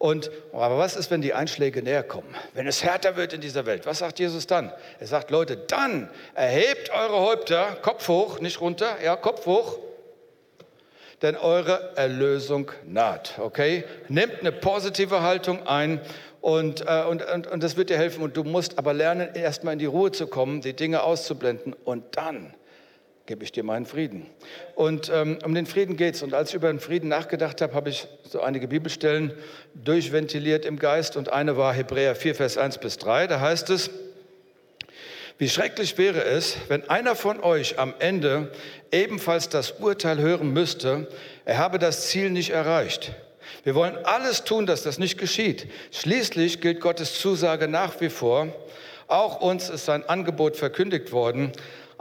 Und, 0.04 0.32
aber 0.52 0.78
was 0.78 0.98
ist, 0.98 1.12
wenn 1.12 1.22
die 1.22 1.34
Einschläge 1.34 1.82
näher 1.82 2.04
kommen? 2.04 2.36
Wenn 2.54 2.68
es 2.68 2.84
härter 2.84 3.16
wird 3.16 3.32
in 3.32 3.40
dieser 3.40 3.66
Welt? 3.66 3.86
Was 3.86 4.00
sagt 4.00 4.20
Jesus 4.20 4.46
dann? 4.48 4.70
Er 5.00 5.08
sagt, 5.08 5.32
Leute, 5.32 5.56
dann 5.56 6.10
erhebt 6.34 6.90
eure 6.90 7.22
Häupter, 7.22 7.78
Kopf 7.82 8.10
hoch, 8.10 8.42
nicht 8.42 8.60
runter, 8.60 8.98
ja, 9.02 9.16
Kopf 9.16 9.46
hoch, 9.46 9.80
denn 11.22 11.38
eure 11.38 11.96
Erlösung 11.96 12.70
naht. 12.86 13.40
Okay? 13.40 13.86
Nehmt 14.10 14.42
eine 14.42 14.52
positive 14.52 15.22
Haltung 15.22 15.66
ein 15.66 16.02
und, 16.42 16.82
äh, 16.86 17.06
und, 17.10 17.26
und, 17.26 17.48
und 17.48 17.64
das 17.64 17.78
wird 17.78 17.90
dir 17.90 17.98
helfen. 17.98 18.24
Und 18.24 18.36
du 18.36 18.44
musst 18.44 18.78
aber 18.78 18.94
lernen, 18.94 19.34
erstmal 19.36 19.72
in 19.72 19.80
die 19.80 19.86
Ruhe 19.86 20.12
zu 20.12 20.28
kommen, 20.28 20.60
die 20.60 20.74
Dinge 20.74 21.04
auszublenden 21.04 21.72
und 21.86 22.18
dann 22.18 22.54
gebe 23.26 23.44
ich 23.44 23.52
dir 23.54 23.64
meinen 23.64 23.86
Frieden. 23.86 24.26
Und 24.76 25.10
ähm, 25.14 25.40
um 25.46 25.56
den 25.56 25.66
Frieden 25.66 25.96
geht 25.96 26.16
es. 26.16 26.24
Und 26.24 26.34
als 26.34 26.50
ich 26.50 26.56
über 26.56 26.68
den 26.68 26.80
Frieden 26.80 27.08
nachgedacht 27.08 27.62
habe, 27.62 27.74
habe 27.74 27.90
ich 27.90 28.08
so 28.24 28.42
einige 28.42 28.68
Bibelstellen 28.68 29.34
durchventiliert 29.76 30.66
im 30.66 30.78
Geist. 30.78 31.16
Und 31.16 31.30
eine 31.30 31.56
war 31.56 31.74
Hebräer 31.74 32.16
4, 32.16 32.36
Vers 32.36 32.58
1 32.58 32.80
bis 32.80 32.98
3. 32.98 33.28
Da 33.28 33.40
heißt 33.40 33.70
es, 33.70 33.90
wie 35.38 35.50
schrecklich 35.50 35.98
wäre 35.98 36.24
es, 36.24 36.58
wenn 36.68 36.90
einer 36.90 37.16
von 37.16 37.42
euch 37.42 37.80
am 37.80 37.94
Ende 38.00 38.52
ebenfalls 38.92 39.50
das 39.50 39.72
Urteil 39.72 40.20
hören 40.20 40.52
müsste, 40.52 41.08
er 41.46 41.58
habe 41.58 41.80
das 41.80 42.10
Ziel 42.10 42.30
nicht 42.30 42.52
erreicht. 42.52 43.14
Wir 43.64 43.74
wollen 43.74 43.98
alles 44.04 44.44
tun, 44.44 44.66
dass 44.66 44.84
das 44.84 45.00
nicht 45.00 45.18
geschieht. 45.18 45.68
Schließlich 45.92 46.62
gilt 46.62 46.82
Gottes 46.82 47.20
Zusage 47.20 47.68
nach 47.68 48.00
wie 48.02 48.10
vor. 48.10 48.48
Auch 49.08 49.42
uns 49.42 49.70
ist 49.70 49.86
sein 49.86 50.08
Angebot 50.08 50.56
verkündigt 50.56 51.12
worden, 51.12 51.52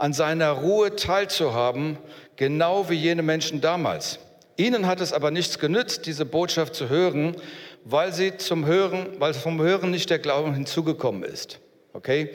an 0.03 0.11
seiner 0.11 0.51
Ruhe 0.51 0.97
teilzuhaben, 0.97 1.97
genau 2.35 2.89
wie 2.89 2.95
jene 2.95 3.21
Menschen 3.21 3.61
damals. 3.61 4.19
Ihnen 4.57 4.85
hat 4.85 4.99
es 4.99 5.13
aber 5.13 5.31
nichts 5.31 5.59
genützt, 5.59 6.07
diese 6.07 6.25
Botschaft 6.25 6.75
zu 6.75 6.89
hören, 6.89 7.37
weil 7.85 8.11
sie 8.11 8.35
zum 8.35 8.65
Hören, 8.65 9.07
weil 9.19 9.33
vom 9.33 9.61
Hören 9.61 9.91
nicht 9.91 10.09
der 10.09 10.19
Glauben 10.19 10.53
hinzugekommen 10.53 11.23
ist. 11.23 11.61
Okay? 11.93 12.31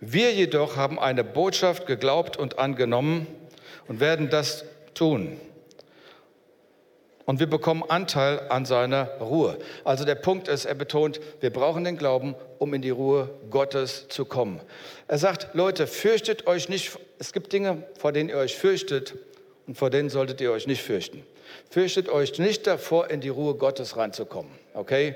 Wir 0.00 0.32
jedoch 0.32 0.74
haben 0.74 0.98
eine 0.98 1.22
Botschaft 1.22 1.86
geglaubt 1.86 2.36
und 2.36 2.58
angenommen 2.58 3.28
und 3.86 4.00
werden 4.00 4.28
das 4.28 4.64
tun. 4.92 5.40
Und 7.30 7.38
wir 7.38 7.46
bekommen 7.46 7.84
Anteil 7.86 8.40
an 8.48 8.64
seiner 8.64 9.04
Ruhe. 9.20 9.56
Also 9.84 10.04
der 10.04 10.16
Punkt 10.16 10.48
ist, 10.48 10.64
er 10.64 10.74
betont, 10.74 11.20
wir 11.38 11.50
brauchen 11.50 11.84
den 11.84 11.96
Glauben, 11.96 12.34
um 12.58 12.74
in 12.74 12.82
die 12.82 12.90
Ruhe 12.90 13.30
Gottes 13.50 14.08
zu 14.08 14.24
kommen. 14.24 14.60
Er 15.06 15.16
sagt, 15.16 15.54
Leute, 15.54 15.86
fürchtet 15.86 16.48
euch 16.48 16.68
nicht. 16.68 16.98
Es 17.20 17.32
gibt 17.32 17.52
Dinge, 17.52 17.84
vor 17.96 18.10
denen 18.10 18.30
ihr 18.30 18.36
euch 18.36 18.56
fürchtet 18.56 19.14
und 19.68 19.78
vor 19.78 19.90
denen 19.90 20.10
solltet 20.10 20.40
ihr 20.40 20.50
euch 20.50 20.66
nicht 20.66 20.82
fürchten. 20.82 21.22
Fürchtet 21.70 22.08
euch 22.08 22.36
nicht 22.40 22.66
davor, 22.66 23.10
in 23.10 23.20
die 23.20 23.28
Ruhe 23.28 23.54
Gottes 23.54 23.96
reinzukommen. 23.96 24.50
Okay? 24.74 25.14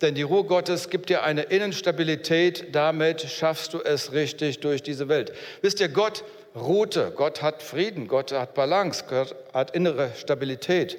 Denn 0.00 0.14
die 0.14 0.22
Ruhe 0.22 0.44
Gottes 0.44 0.90
gibt 0.90 1.08
dir 1.08 1.24
eine 1.24 1.42
Innenstabilität, 1.42 2.72
damit 2.72 3.22
schaffst 3.22 3.74
du 3.74 3.80
es 3.80 4.12
richtig 4.12 4.60
durch 4.60 4.84
diese 4.84 5.08
Welt. 5.08 5.32
Wisst 5.62 5.80
ihr, 5.80 5.88
Gott 5.88 6.22
ruhte, 6.60 7.12
Gott 7.14 7.42
hat 7.42 7.62
Frieden, 7.62 8.08
Gott 8.08 8.32
hat 8.32 8.54
Balance, 8.54 9.04
Gott 9.08 9.34
hat 9.52 9.72
innere 9.72 10.10
Stabilität. 10.16 10.98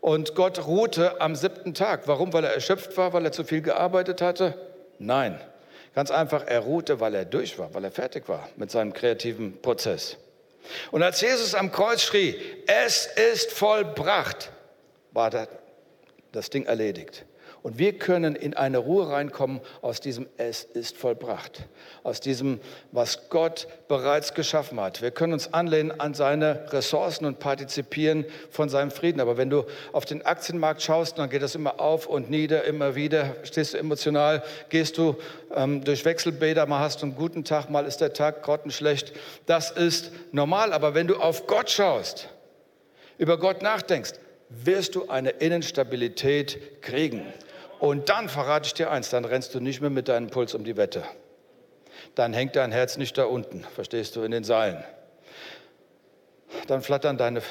Und 0.00 0.34
Gott 0.34 0.66
ruhte 0.66 1.20
am 1.20 1.34
siebten 1.34 1.74
Tag. 1.74 2.06
Warum? 2.06 2.32
Weil 2.32 2.44
er 2.44 2.54
erschöpft 2.54 2.96
war, 2.96 3.12
weil 3.12 3.24
er 3.24 3.32
zu 3.32 3.44
viel 3.44 3.62
gearbeitet 3.62 4.20
hatte? 4.20 4.54
Nein. 4.98 5.40
Ganz 5.94 6.10
einfach, 6.10 6.44
er 6.46 6.60
ruhte, 6.60 7.00
weil 7.00 7.14
er 7.14 7.24
durch 7.24 7.58
war, 7.58 7.72
weil 7.72 7.84
er 7.84 7.92
fertig 7.92 8.28
war 8.28 8.48
mit 8.56 8.70
seinem 8.70 8.92
kreativen 8.92 9.60
Prozess. 9.62 10.16
Und 10.90 11.02
als 11.02 11.20
Jesus 11.20 11.54
am 11.54 11.70
Kreuz 11.70 12.02
schrie, 12.02 12.40
es 12.66 13.06
ist 13.06 13.52
vollbracht, 13.52 14.50
war 15.12 15.30
das 16.32 16.50
Ding 16.50 16.66
erledigt. 16.66 17.24
Und 17.64 17.78
wir 17.78 17.94
können 17.94 18.36
in 18.36 18.52
eine 18.52 18.76
Ruhe 18.76 19.08
reinkommen 19.08 19.62
aus 19.80 19.98
diesem 19.98 20.26
Es 20.36 20.64
ist 20.64 20.98
vollbracht, 20.98 21.66
aus 22.02 22.20
diesem, 22.20 22.60
was 22.92 23.30
Gott 23.30 23.68
bereits 23.88 24.34
geschaffen 24.34 24.78
hat. 24.78 25.00
Wir 25.00 25.10
können 25.10 25.32
uns 25.32 25.54
anlehnen 25.54 25.98
an 25.98 26.12
seine 26.12 26.70
Ressourcen 26.74 27.24
und 27.24 27.38
partizipieren 27.38 28.26
von 28.50 28.68
seinem 28.68 28.90
Frieden. 28.90 29.18
Aber 29.18 29.38
wenn 29.38 29.48
du 29.48 29.64
auf 29.92 30.04
den 30.04 30.26
Aktienmarkt 30.26 30.82
schaust, 30.82 31.18
dann 31.18 31.30
geht 31.30 31.40
das 31.40 31.54
immer 31.54 31.80
auf 31.80 32.06
und 32.06 32.28
nieder, 32.28 32.64
immer 32.64 32.96
wieder, 32.96 33.34
stehst 33.44 33.72
du 33.72 33.78
emotional, 33.78 34.42
gehst 34.68 34.98
du 34.98 35.16
ähm, 35.54 35.82
durch 35.82 36.04
Wechselbäder, 36.04 36.66
mal 36.66 36.80
hast 36.80 37.00
du 37.00 37.06
einen 37.06 37.16
guten 37.16 37.44
Tag, 37.44 37.70
mal 37.70 37.86
ist 37.86 38.02
der 38.02 38.12
Tag 38.12 38.42
grottenschlecht. 38.42 39.14
Das 39.46 39.70
ist 39.70 40.12
normal. 40.32 40.74
Aber 40.74 40.94
wenn 40.94 41.06
du 41.06 41.16
auf 41.16 41.46
Gott 41.46 41.70
schaust, 41.70 42.28
über 43.16 43.38
Gott 43.38 43.62
nachdenkst, 43.62 44.12
wirst 44.50 44.96
du 44.96 45.08
eine 45.08 45.30
Innenstabilität 45.30 46.82
kriegen. 46.82 47.24
Und 47.84 48.08
dann 48.08 48.30
verrate 48.30 48.66
ich 48.66 48.72
dir 48.72 48.90
eins, 48.90 49.10
dann 49.10 49.26
rennst 49.26 49.54
du 49.54 49.60
nicht 49.60 49.82
mehr 49.82 49.90
mit 49.90 50.08
deinem 50.08 50.30
Puls 50.30 50.54
um 50.54 50.64
die 50.64 50.78
Wette. 50.78 51.04
Dann 52.14 52.32
hängt 52.32 52.56
dein 52.56 52.72
Herz 52.72 52.96
nicht 52.96 53.18
da 53.18 53.26
unten, 53.26 53.62
verstehst 53.74 54.16
du, 54.16 54.22
in 54.22 54.30
den 54.30 54.42
Seilen. 54.42 54.82
Dann 56.66 56.80
flattern 56.80 57.18
deine, 57.18 57.42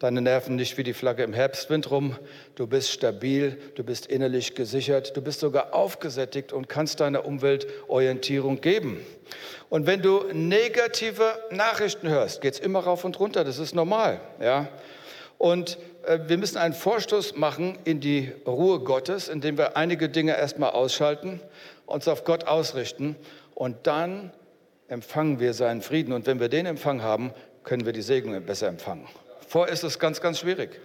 deine 0.00 0.20
Nerven 0.20 0.56
nicht 0.56 0.76
wie 0.78 0.82
die 0.82 0.94
Flagge 0.94 1.22
im 1.22 1.32
Herbstwind 1.32 1.92
rum. 1.92 2.18
Du 2.56 2.66
bist 2.66 2.90
stabil, 2.90 3.56
du 3.76 3.84
bist 3.84 4.06
innerlich 4.06 4.56
gesichert, 4.56 5.16
du 5.16 5.22
bist 5.22 5.38
sogar 5.38 5.76
aufgesättigt 5.76 6.52
und 6.52 6.68
kannst 6.68 6.98
deiner 6.98 7.24
Umwelt 7.24 7.68
Orientierung 7.86 8.60
geben. 8.60 9.00
Und 9.68 9.86
wenn 9.86 10.02
du 10.02 10.24
negative 10.32 11.38
Nachrichten 11.52 12.08
hörst, 12.08 12.40
geht 12.40 12.54
es 12.54 12.58
immer 12.58 12.80
rauf 12.80 13.04
und 13.04 13.20
runter, 13.20 13.44
das 13.44 13.60
ist 13.60 13.76
normal. 13.76 14.20
Ja? 14.40 14.66
Und 15.38 15.78
wir 16.26 16.38
müssen 16.38 16.58
einen 16.58 16.74
Vorstoß 16.74 17.36
machen 17.36 17.78
in 17.84 18.00
die 18.00 18.32
Ruhe 18.46 18.80
Gottes, 18.80 19.28
indem 19.28 19.58
wir 19.58 19.76
einige 19.76 20.08
Dinge 20.08 20.36
erstmal 20.36 20.70
ausschalten, 20.70 21.40
uns 21.86 22.08
auf 22.08 22.24
Gott 22.24 22.44
ausrichten 22.44 23.16
und 23.54 23.86
dann 23.86 24.32
empfangen 24.88 25.40
wir 25.40 25.54
seinen 25.54 25.82
Frieden. 25.82 26.12
Und 26.12 26.26
wenn 26.26 26.40
wir 26.40 26.48
den 26.48 26.66
Empfang 26.66 27.02
haben, 27.02 27.32
können 27.64 27.86
wir 27.86 27.92
die 27.92 28.02
Segnungen 28.02 28.44
besser 28.44 28.68
empfangen. 28.68 29.06
Vorher 29.46 29.72
ist 29.72 29.84
es 29.84 29.98
ganz, 29.98 30.20
ganz 30.20 30.40
schwierig. 30.40 30.80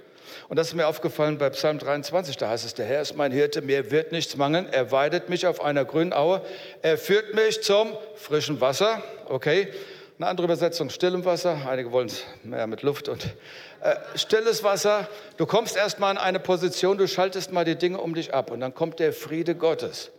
Und 0.49 0.57
das 0.57 0.67
ist 0.67 0.73
mir 0.73 0.87
aufgefallen 0.87 1.37
bei 1.37 1.49
Psalm 1.51 1.79
23. 1.79 2.37
Da 2.37 2.49
heißt 2.49 2.65
es, 2.65 2.73
der 2.73 2.85
Herr 2.85 3.01
ist 3.01 3.15
mein 3.15 3.31
Hirte, 3.31 3.61
mir 3.61 3.91
wird 3.91 4.11
nichts 4.11 4.35
mangeln. 4.37 4.67
Er 4.71 4.91
weidet 4.91 5.29
mich 5.29 5.47
auf 5.47 5.61
einer 5.61 5.85
grünen 5.85 6.13
Aue. 6.13 6.41
Er 6.81 6.97
führt 6.97 7.33
mich 7.33 7.61
zum 7.63 7.93
frischen 8.15 8.61
Wasser. 8.61 9.01
Okay. 9.27 9.69
Eine 10.17 10.27
andere 10.27 10.45
Übersetzung, 10.45 10.89
stillem 10.89 11.25
Wasser. 11.25 11.57
Einige 11.67 11.91
wollen 11.91 12.07
es 12.07 12.23
mehr 12.43 12.67
mit 12.67 12.83
Luft 12.83 13.09
und 13.09 13.25
äh, 13.81 13.95
stilles 14.15 14.63
Wasser. 14.63 15.09
Du 15.35 15.45
kommst 15.45 15.75
erstmal 15.75 16.13
in 16.13 16.17
eine 16.17 16.39
Position, 16.39 16.97
du 16.97 17.05
schaltest 17.05 17.51
mal 17.51 17.65
die 17.65 17.75
Dinge 17.75 17.99
um 17.99 18.15
dich 18.15 18.33
ab 18.33 18.49
und 18.49 18.61
dann 18.61 18.73
kommt 18.73 18.99
der 18.99 19.11
Friede 19.11 19.55
Gottes. 19.55 20.11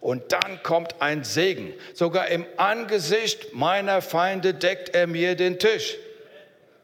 Und 0.00 0.30
dann 0.30 0.62
kommt 0.62 1.02
ein 1.02 1.24
Segen. 1.24 1.74
Sogar 1.94 2.28
im 2.28 2.46
Angesicht 2.58 3.52
meiner 3.52 4.02
Feinde 4.02 4.54
deckt 4.54 4.90
er 4.90 5.08
mir 5.08 5.34
den 5.34 5.58
Tisch. 5.58 5.96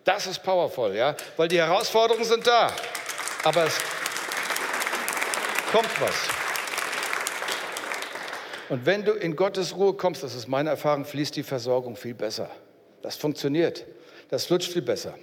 Das 0.02 0.26
ist 0.26 0.42
powerful, 0.42 0.92
ja, 0.92 1.14
weil 1.36 1.46
die 1.46 1.58
Herausforderungen 1.58 2.24
sind 2.24 2.48
da. 2.48 2.72
Aber 3.44 3.64
es 3.64 3.78
kommt 5.70 6.00
was. 6.00 6.35
Und 8.68 8.86
wenn 8.86 9.04
du 9.04 9.12
in 9.12 9.36
Gottes 9.36 9.76
Ruhe 9.76 9.94
kommst, 9.94 10.22
das 10.22 10.34
ist 10.34 10.48
meine 10.48 10.70
Erfahrung, 10.70 11.04
fließt 11.04 11.36
die 11.36 11.42
Versorgung 11.42 11.96
viel 11.96 12.14
besser. 12.14 12.50
Das 13.02 13.16
funktioniert. 13.16 13.84
Das 14.28 14.46
flutscht 14.46 14.72
viel 14.72 14.82
besser. 14.82 15.14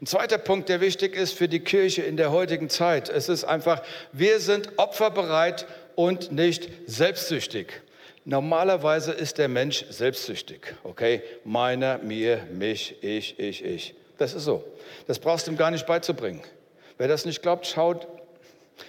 Ein 0.00 0.06
zweiter 0.06 0.38
Punkt, 0.38 0.68
der 0.68 0.80
wichtig 0.80 1.16
ist 1.16 1.32
für 1.32 1.48
die 1.48 1.60
Kirche 1.60 2.02
in 2.02 2.16
der 2.16 2.30
heutigen 2.30 2.68
Zeit, 2.68 3.08
es 3.08 3.28
ist 3.28 3.44
einfach, 3.44 3.82
wir 4.12 4.40
sind 4.40 4.70
opferbereit 4.76 5.66
und 5.94 6.32
nicht 6.32 6.68
selbstsüchtig. 6.86 7.82
Normalerweise 8.24 9.12
ist 9.12 9.38
der 9.38 9.48
Mensch 9.48 9.84
selbstsüchtig, 9.88 10.74
okay? 10.84 11.22
Meiner, 11.44 11.98
mir, 11.98 12.46
mich, 12.52 13.02
ich, 13.02 13.38
ich, 13.38 13.64
ich. 13.64 13.94
Das 14.18 14.34
ist 14.34 14.44
so. 14.44 14.64
Das 15.06 15.18
brauchst 15.18 15.46
du 15.46 15.50
ihm 15.50 15.56
gar 15.56 15.70
nicht 15.70 15.86
beizubringen. 15.86 16.42
Wer 16.98 17.08
das 17.08 17.24
nicht 17.24 17.42
glaubt, 17.42 17.66
schau, 17.66 17.98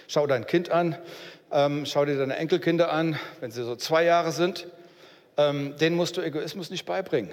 schau 0.06 0.26
dein 0.26 0.46
Kind 0.46 0.70
an, 0.70 0.96
ähm, 1.54 1.86
schau 1.86 2.04
dir 2.04 2.18
deine 2.18 2.36
Enkelkinder 2.36 2.92
an, 2.92 3.18
wenn 3.40 3.52
sie 3.52 3.62
so 3.62 3.76
zwei 3.76 4.04
Jahre 4.04 4.32
sind. 4.32 4.66
Ähm, 5.36 5.76
denen 5.78 5.96
musst 5.96 6.16
du 6.16 6.20
Egoismus 6.20 6.70
nicht 6.70 6.84
beibringen. 6.84 7.30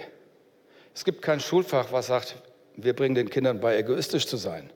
Es 0.94 1.04
gibt 1.04 1.22
kein 1.22 1.40
Schulfach, 1.40 1.92
was 1.92 2.08
sagt, 2.08 2.36
wir 2.76 2.96
bringen 2.96 3.16
den 3.16 3.30
Kindern 3.30 3.60
bei, 3.60 3.78
egoistisch 3.78 4.28
zu 4.28 4.38
sein. 4.38 4.70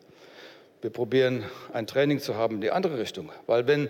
Wir 0.81 0.89
probieren 0.89 1.43
ein 1.73 1.87
Training 1.87 2.19
zu 2.19 2.35
haben 2.35 2.55
in 2.55 2.61
die 2.61 2.71
andere 2.71 2.97
Richtung. 2.97 3.31
Weil 3.45 3.67
wenn 3.67 3.89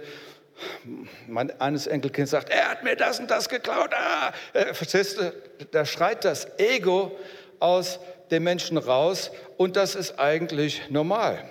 mein 1.28 1.60
eines 1.60 1.88
Enkelkind 1.88 2.30
sagt, 2.30 2.50
er 2.50 2.70
hat 2.70 2.84
mir 2.84 2.96
das 2.96 3.20
und 3.20 3.32
das 3.32 3.50
geklaut, 3.50 3.92
ah, 3.94 4.34
äh, 4.54 4.74
du, 4.74 5.34
da 5.72 5.86
schreit 5.86 6.24
das 6.24 6.48
Ego 6.60 7.18
aus 7.60 8.00
dem 8.32 8.44
Menschen 8.44 8.78
raus 8.78 9.32
und 9.58 9.76
das 9.76 9.96
ist 9.96 10.20
eigentlich 10.20 10.90
normal. 10.90 11.44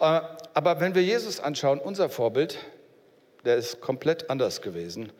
Äh, 0.00 0.20
aber 0.54 0.80
wenn 0.80 0.94
wir 0.94 1.02
Jesus 1.02 1.38
anschauen, 1.38 1.78
unser 1.78 2.08
Vorbild, 2.08 2.58
der 3.46 3.56
ist 3.56 3.80
komplett 3.80 4.28
anders 4.28 4.60
gewesen. 4.60 5.10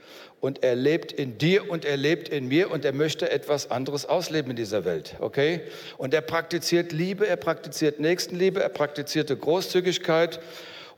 Und 0.41 0.63
er 0.63 0.75
lebt 0.75 1.13
in 1.13 1.39
dir 1.39 1.71
und 1.71 1.85
er 1.85 1.97
lebt 1.97 2.29
in 2.29 2.49
mir 2.49 2.71
und 2.71 2.85
er 2.85 2.93
möchte 2.93 3.31
etwas 3.31 3.71
anderes 3.71 4.05
ausleben 4.05 4.51
in 4.51 4.57
dieser 4.57 4.85
Welt, 4.85 5.17
okay? 5.21 5.63
Und 5.97 6.13
er 6.13 6.21
praktiziert 6.21 6.93
Liebe, 6.93 7.27
er 7.27 7.37
praktiziert 7.37 8.01
Nächstenliebe, 8.01 8.63
er 8.63 8.69
praktizierte 8.69 9.37
Großzügigkeit 9.37 10.41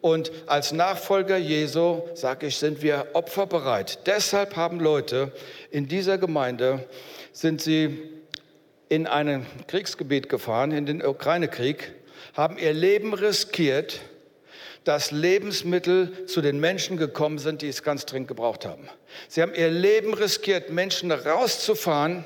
Und 0.01 0.31
als 0.47 0.73
Nachfolger 0.73 1.37
Jesu, 1.37 2.03
sage 2.15 2.47
ich, 2.47 2.57
sind 2.57 2.83
wir 2.83 3.09
opferbereit. 3.15 4.07
Deshalb 4.07 4.55
haben 4.55 4.79
Leute 4.79 5.33
in 5.71 5.89
dieser 5.89 6.19
Gemeinde, 6.19 6.89
sind 7.33 7.61
sie 7.61 7.99
in 8.89 9.07
ein 9.07 9.45
Kriegsgebiet 9.67 10.29
gefahren, 10.29 10.71
in 10.71 10.87
den 10.87 11.05
Ukraine-Krieg, 11.05 11.93
haben 12.35 12.59
ihr 12.59 12.73
Leben 12.73 13.13
riskiert, 13.13 14.01
dass 14.89 15.11
Lebensmittel 15.11 16.25
zu 16.25 16.41
den 16.41 16.61
Menschen 16.61 16.97
gekommen 16.97 17.37
sind, 17.37 17.61
die 17.61 17.69
es 17.69 17.83
ganz 17.83 18.07
dringend 18.07 18.29
gebraucht 18.29 18.65
haben. 18.65 18.89
Sie 19.29 19.43
haben 19.43 19.53
ihr 19.55 19.69
Leben 19.69 20.15
riskiert, 20.15 20.71
Menschen 20.71 21.13
rauszufahren 21.13 22.25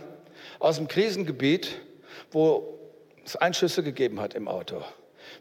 aus 0.60 0.76
dem 0.76 0.86
Krisengebiet, 0.86 1.80
wo 2.30 2.78
es 3.24 3.34
Einschüsse 3.34 3.82
gegeben 3.82 4.20
hat 4.20 4.34
im 4.34 4.46
Auto. 4.46 4.80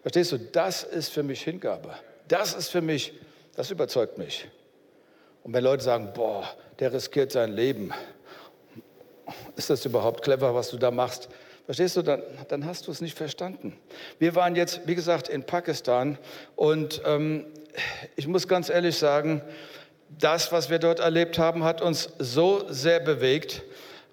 Verstehst 0.02 0.32
du, 0.32 0.40
das 0.40 0.82
ist 0.82 1.10
für 1.10 1.22
mich 1.22 1.44
Hingabe. 1.44 1.94
Das 2.28 2.56
ist 2.56 2.70
für 2.70 2.82
mich, 2.82 3.14
das 3.56 3.70
überzeugt 3.70 4.18
mich. 4.18 4.48
Und 5.44 5.54
wenn 5.54 5.64
Leute 5.64 5.84
sagen, 5.84 6.14
boah, 6.16 6.50
der 6.80 6.92
riskiert 6.92 7.32
sein 7.32 7.52
Leben, 7.52 7.94
ist 9.56 9.70
das 9.70 9.86
überhaupt 9.86 10.24
clever, 10.24 10.56
was 10.56 10.72
du 10.72 10.78
da 10.78 10.90
machst? 10.90 11.30
Verstehst 11.66 11.96
du, 11.96 12.02
dann, 12.02 12.22
dann 12.48 12.66
hast 12.66 12.88
du 12.88 12.92
es 12.92 13.02
nicht 13.02 13.18
verstanden. 13.18 13.78
Wir 14.20 14.36
waren 14.36 14.56
jetzt, 14.56 14.82
wie 14.86 14.96
gesagt, 14.96 15.30
in 15.30 15.44
Pakistan 15.44 16.18
und 16.56 17.02
ähm, 17.06 17.46
ich 18.16 18.28
muss 18.28 18.48
ganz 18.48 18.70
ehrlich 18.70 18.98
sagen, 18.98 19.42
das, 20.20 20.52
was 20.52 20.70
wir 20.70 20.80
dort 20.80 21.00
erlebt 21.00 21.38
haben, 21.38 21.64
hat 21.64 21.82
uns 21.82 22.10
so 22.20 22.66
sehr 22.68 23.00
bewegt, 23.00 23.64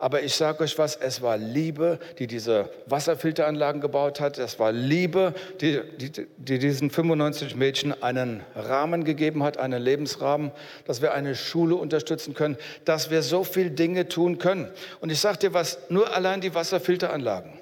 aber 0.01 0.23
ich 0.23 0.35
sage 0.35 0.63
euch 0.63 0.79
was, 0.79 0.95
es 0.95 1.23
war 1.23 1.37
Liebe, 1.37 1.99
die 2.19 2.29
diese 2.29 2.71
Wasserfilteranlagen 2.87 3.81
gebaut 3.81 4.21
hat. 4.21 4.39
Es 4.39 4.61
war 4.61 4.71
Liebe, 4.71 5.35
die, 5.61 5.81
die, 5.99 6.27
die, 6.37 6.59
diesen 6.61 6.91
95 6.91 7.57
Mädchen 7.57 8.01
einen 8.01 8.45
Rahmen 8.55 9.03
gegeben 9.03 9.43
hat, 9.43 9.59
einen 9.59 9.83
Lebensrahmen, 9.83 10.53
dass 10.87 11.03
wir 11.03 11.15
eine 11.15 11.35
Schule 11.35 11.75
unterstützen 11.75 12.35
können, 12.35 12.57
dass 12.85 13.11
wir 13.11 13.23
so 13.23 13.43
viele 13.43 13.73
Dinge 13.73 14.09
tun 14.09 14.39
können. 14.39 14.71
Und 15.01 15.11
ich 15.11 15.19
sage 15.19 15.39
dir 15.39 15.55
was, 15.55 15.79
nur 15.89 16.15
allein 16.15 16.41
die 16.41 16.55
Wasserfilteranlagen. 16.55 17.53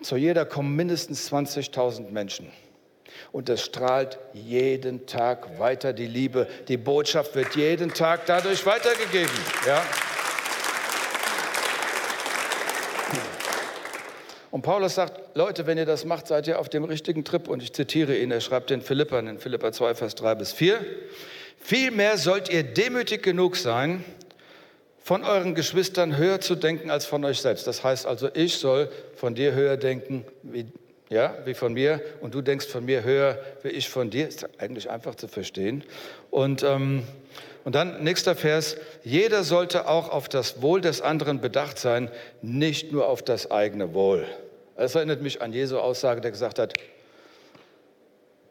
Zu 0.00 0.16
jeder 0.16 0.46
kommen 0.46 0.74
mindestens 0.74 1.30
20.000 1.30 2.10
Menschen. 2.10 2.50
Und 3.30 3.50
es 3.50 3.62
strahlt 3.62 4.18
jeden 4.32 5.06
Tag 5.06 5.58
weiter 5.58 5.92
die 5.92 6.06
Liebe. 6.06 6.46
Die 6.68 6.76
Botschaft 6.78 7.34
wird 7.34 7.56
jeden 7.56 7.92
Tag 7.92 8.24
dadurch 8.24 8.64
weitergegeben. 8.64 9.34
Ja? 9.66 9.82
Und 14.50 14.62
Paulus 14.62 14.94
sagt, 14.94 15.36
Leute, 15.36 15.66
wenn 15.66 15.76
ihr 15.76 15.84
das 15.84 16.04
macht, 16.04 16.26
seid 16.26 16.46
ihr 16.46 16.58
auf 16.58 16.68
dem 16.68 16.84
richtigen 16.84 17.24
Trip. 17.24 17.48
Und 17.48 17.62
ich 17.62 17.72
zitiere 17.72 18.16
ihn, 18.16 18.30
er 18.30 18.40
schreibt 18.40 18.70
den 18.70 18.80
Philippern 18.80 19.26
in 19.26 19.38
Philippa 19.38 19.72
2, 19.72 19.94
Vers 19.94 20.14
3 20.14 20.34
bis 20.36 20.52
4. 20.52 20.78
Vielmehr 21.60 22.16
sollt 22.16 22.48
ihr 22.48 22.62
demütig 22.62 23.22
genug 23.22 23.56
sein, 23.56 24.04
von 25.08 25.24
euren 25.24 25.54
Geschwistern 25.54 26.18
höher 26.18 26.40
zu 26.40 26.54
denken 26.54 26.90
als 26.90 27.06
von 27.06 27.24
euch 27.24 27.40
selbst. 27.40 27.66
Das 27.66 27.82
heißt 27.82 28.06
also, 28.06 28.28
ich 28.34 28.58
soll 28.58 28.90
von 29.16 29.34
dir 29.34 29.54
höher 29.54 29.78
denken 29.78 30.24
wie, 30.42 30.66
ja, 31.08 31.34
wie 31.46 31.54
von 31.54 31.72
mir 31.72 32.02
und 32.20 32.34
du 32.34 32.42
denkst 32.42 32.66
von 32.66 32.84
mir 32.84 33.04
höher 33.04 33.38
wie 33.62 33.68
ich 33.68 33.88
von 33.88 34.10
dir. 34.10 34.28
Ist 34.28 34.46
eigentlich 34.60 34.90
einfach 34.90 35.14
zu 35.14 35.26
verstehen. 35.26 35.82
Und 36.30 36.62
ähm, 36.62 37.04
und 37.68 37.74
dann 37.74 38.02
nächster 38.02 38.34
Vers, 38.34 38.78
jeder 39.04 39.44
sollte 39.44 39.88
auch 39.88 40.08
auf 40.08 40.30
das 40.30 40.62
Wohl 40.62 40.80
des 40.80 41.02
anderen 41.02 41.42
bedacht 41.42 41.78
sein, 41.78 42.10
nicht 42.40 42.92
nur 42.92 43.06
auf 43.06 43.20
das 43.20 43.50
eigene 43.50 43.92
Wohl. 43.92 44.26
Das 44.78 44.94
erinnert 44.94 45.20
mich 45.20 45.42
an 45.42 45.52
Jesu 45.52 45.76
Aussage, 45.76 46.22
der 46.22 46.30
gesagt 46.30 46.58
hat, 46.58 46.72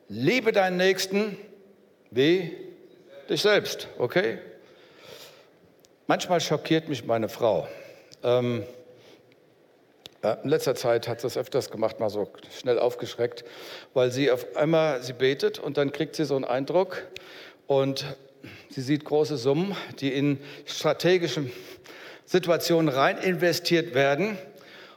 liebe 0.07 0.51
deinen 0.51 0.77
Nächsten 0.77 1.35
wie 2.11 2.55
dich 3.27 3.41
selbst, 3.41 3.87
okay? 3.97 4.37
Manchmal 6.05 6.39
schockiert 6.39 6.87
mich 6.87 7.03
meine 7.03 7.27
Frau. 7.27 7.67
Ähm, 8.21 8.65
in 10.21 10.47
letzter 10.47 10.75
Zeit 10.75 11.07
hat 11.07 11.21
sie 11.21 11.25
das 11.25 11.37
öfters 11.37 11.71
gemacht, 11.71 11.99
mal 11.99 12.11
so 12.11 12.29
schnell 12.55 12.77
aufgeschreckt, 12.77 13.45
weil 13.95 14.11
sie 14.11 14.29
auf 14.29 14.55
einmal, 14.55 15.01
sie 15.01 15.13
betet 15.13 15.57
und 15.57 15.77
dann 15.77 15.91
kriegt 15.91 16.15
sie 16.15 16.25
so 16.25 16.35
einen 16.35 16.45
Eindruck 16.45 17.01
und 17.65 18.05
Sie 18.69 18.81
sieht 18.81 19.05
große 19.05 19.37
Summen, 19.37 19.75
die 19.99 20.13
in 20.13 20.39
strategische 20.65 21.49
Situationen 22.25 22.89
rein 22.89 23.17
investiert 23.17 23.93
werden. 23.93 24.37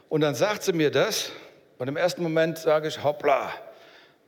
Und 0.09 0.21
dann 0.21 0.35
sagt 0.35 0.63
sie 0.63 0.73
mir 0.73 0.91
das. 0.91 1.31
Und 1.77 1.87
im 1.87 1.97
ersten 1.97 2.21
Moment 2.21 2.57
sage 2.57 2.87
ich, 2.87 3.03
hoppla. 3.03 3.51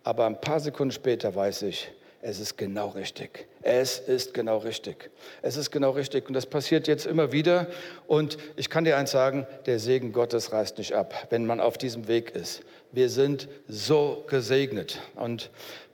Aber 0.04 0.26
ein 0.26 0.39
paar 0.39 0.60
Sekunden 0.60 0.91
später 0.91 1.36
weiß 1.36 1.63
ich, 1.63 1.91
es 2.26 2.39
ist 2.39 2.58
genau 2.58 2.88
richtig. 2.89 3.47
Es 3.62 3.99
ist 3.99 4.34
genau 4.34 4.60
richtig. 4.60 5.12
Es 5.41 5.58
ist 5.58 5.71
genau 5.71 5.91
richtig. 5.91 6.28
Und 6.28 6.34
das 6.34 6.45
passiert 6.45 6.88
jetzt 6.88 7.06
immer 7.06 7.34
wieder. 7.34 7.67
Und 8.08 8.38
ich 8.56 8.69
kann 8.69 8.86
dir 8.86 8.95
eins 8.95 9.12
sagen, 9.12 9.45
der 9.65 9.78
Segen 9.78 10.13
Gottes 10.13 10.54
reißt 10.54 10.78
nicht 10.78 10.93
ab, 10.93 11.28
wenn 11.32 11.45
man 11.45 11.60
auf 11.60 11.78
diesem 11.78 12.08
Weg 12.08 12.32
ist. 12.32 12.62
Wir 12.93 13.10
sind 13.10 13.49
so 13.67 14.23
gesegnet. 14.28 15.02
Und 15.15 15.49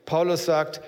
Paulus 0.06 0.46
sagt, 0.46 0.82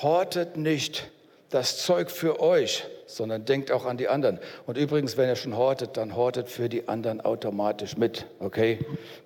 hortet 0.00 0.56
nicht 0.56 1.10
das 1.50 1.78
Zeug 1.78 2.10
für 2.10 2.40
euch, 2.40 2.86
sondern 3.06 3.44
denkt 3.44 3.72
auch 3.72 3.86
an 3.86 3.96
die 3.96 4.08
anderen. 4.08 4.38
Und 4.66 4.76
übrigens, 4.76 5.16
wenn 5.16 5.28
ihr 5.28 5.36
schon 5.36 5.56
hortet, 5.56 5.96
dann 5.96 6.14
hortet 6.14 6.48
für 6.48 6.68
die 6.68 6.88
anderen 6.88 7.20
automatisch 7.20 7.96
mit. 7.96 8.26
Okay? 8.38 8.78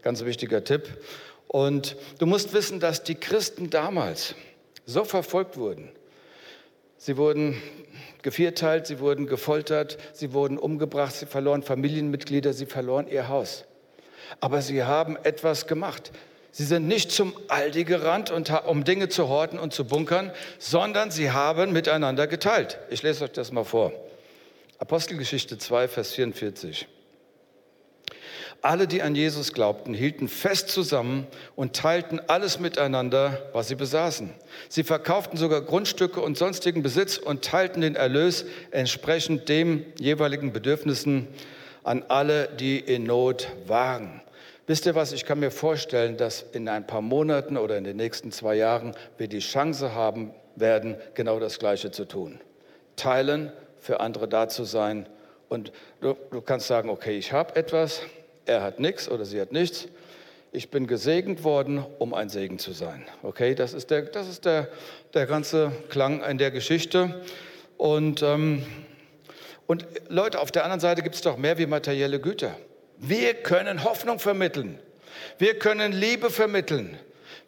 Ganz 0.03 0.25
wichtiger 0.25 0.63
Tipp. 0.63 0.99
Und 1.49 1.97
du 2.19 2.27
musst 2.27 2.55
wissen, 2.55 2.81
dass 2.81 3.03
die 3.03 3.17
Christen 3.17 3.71
damals 3.71 4.35
so 4.87 5.05
verfolgt 5.05 5.57
wurden. 5.57 5.91
Sie 6.97 7.17
wurden 7.17 7.61
gevierteilt, 8.23 8.87
sie 8.87 9.01
wurden 9.01 9.27
gefoltert, 9.27 9.99
sie 10.13 10.33
wurden 10.33 10.57
umgebracht, 10.57 11.15
sie 11.15 11.27
verloren 11.27 11.63
Familienmitglieder, 11.63 12.53
sie 12.53 12.67
verloren 12.67 13.09
ihr 13.09 13.29
Haus. 13.29 13.65
Aber 14.41 14.63
sie 14.63 14.85
haben 14.85 15.17
etwas 15.25 15.67
gemacht. 15.67 16.13
Sie 16.55 16.65
sind 16.65 16.87
nicht 16.87 17.11
zum 17.11 17.35
Aldi 17.49 17.85
gerannt, 17.85 18.31
um 18.67 18.85
Dinge 18.85 19.09
zu 19.09 19.29
horten 19.29 19.59
und 19.59 19.73
zu 19.73 19.87
bunkern, 19.87 20.31
sondern 20.59 21.11
sie 21.11 21.31
haben 21.31 21.73
miteinander 21.73 22.27
geteilt. 22.27 22.79
Ich 22.91 23.03
lese 23.03 23.25
euch 23.25 23.33
das 23.33 23.53
mal 23.53 23.65
vor. 23.65 23.93
Apostelgeschichte 24.79 25.57
2, 25.57 25.89
Vers 25.89 26.13
44. 26.13 26.87
Alle, 28.61 28.87
die 28.87 29.01
an 29.01 29.15
Jesus 29.17 29.55
glaubten, 29.55 29.95
hielten 29.95 30.29
fest 30.29 30.69
zusammen 30.69 31.27
und 31.57 31.75
teilten 31.75 32.21
alles 32.29 32.61
miteinander, 32.61 33.49
was 33.53 33.69
sie 33.69 33.75
besaßen. 33.75 34.31
Sie 34.69 34.85
verkauften 34.85 35.39
sogar 35.39 35.63
Grundstücke 35.63 36.21
und 36.21 36.37
sonstigen 36.37 36.83
Besitz 36.83 37.17
und 37.17 37.43
teilten 37.43 37.81
den 37.81 37.97
Erlös 37.97 38.45
entsprechend 38.71 39.49
dem 39.49 39.87
jeweiligen 39.99 40.53
Bedürfnissen 40.53 41.29
an 41.83 42.05
alle, 42.09 42.49
die 42.49 42.79
in 42.79 43.05
Not 43.05 43.49
waren. 43.67 44.21
Wisst 44.67 44.87
ihr 44.87 44.95
was, 44.95 45.13
ich 45.13 45.25
kann 45.25 45.41
mir 45.41 45.51
vorstellen, 45.51 46.17
dass 46.17 46.43
in 46.53 46.69
ein 46.69 46.87
paar 46.87 47.01
Monaten 47.01 47.57
oder 47.57 47.77
in 47.77 47.85
den 47.85 47.97
nächsten 47.97 48.31
zwei 48.31 48.55
Jahren 48.55 48.95
wir 49.19 49.27
die 49.27 49.41
Chance 49.41 49.95
haben 49.95 50.33
werden, 50.55 50.97
genau 51.15 51.41
das 51.41 51.59
Gleiche 51.59 51.91
zu 51.91 52.05
tun. 52.05 52.41
Teilen, 52.95 53.53
für 53.81 53.99
andere 53.99 54.29
da 54.29 54.49
zu 54.49 54.63
sein. 54.63 55.07
Und 55.49 55.73
du, 56.01 56.17
du 56.31 56.41
kannst 56.41 56.69
sagen, 56.69 56.91
okay, 56.91 57.19
ich 57.19 57.33
habe 57.33 57.57
etwas, 57.57 58.03
er 58.47 58.63
hat 58.63 58.79
nichts 58.79 59.09
oder 59.09 59.25
sie 59.25 59.41
hat 59.41 59.51
nichts. 59.51 59.89
Ich 60.53 60.71
bin 60.71 60.87
gesegnet 60.87 61.43
worden, 61.43 61.85
um 61.99 62.15
ein 62.15 62.29
Segen 62.29 62.59
zu 62.59 62.73
sein. 62.73 63.05
Okay, 63.23 63.57
das 63.57 63.73
ist 63.73 63.91
der, 63.91 64.03
das 64.03 64.29
ist 64.29 64.45
der, 64.45 64.69
der 65.13 65.27
ganze 65.27 65.73
Klang 65.89 66.23
in 66.23 66.39
der 66.39 66.53
Geschichte. 66.53 67.23
Und, 67.79 68.23
ähm, 68.23 68.65
und 69.67 69.87
Leute, 70.09 70.39
auf 70.39 70.53
der 70.53 70.63
anderen 70.63 70.81
Seite 70.81 71.03
gibt 71.03 71.17
es 71.17 71.23
doch 71.23 71.37
mehr 71.37 71.59
wie 71.59 71.67
materielle 71.67 72.21
Güter. 72.21 72.55
Wir 73.05 73.35
können 73.35 73.83
Hoffnung 73.83 74.21
vermitteln. 74.21 74.79
Wir 75.37 75.59
können 75.59 75.91
Liebe 75.91 76.31
vermitteln. 76.31 76.97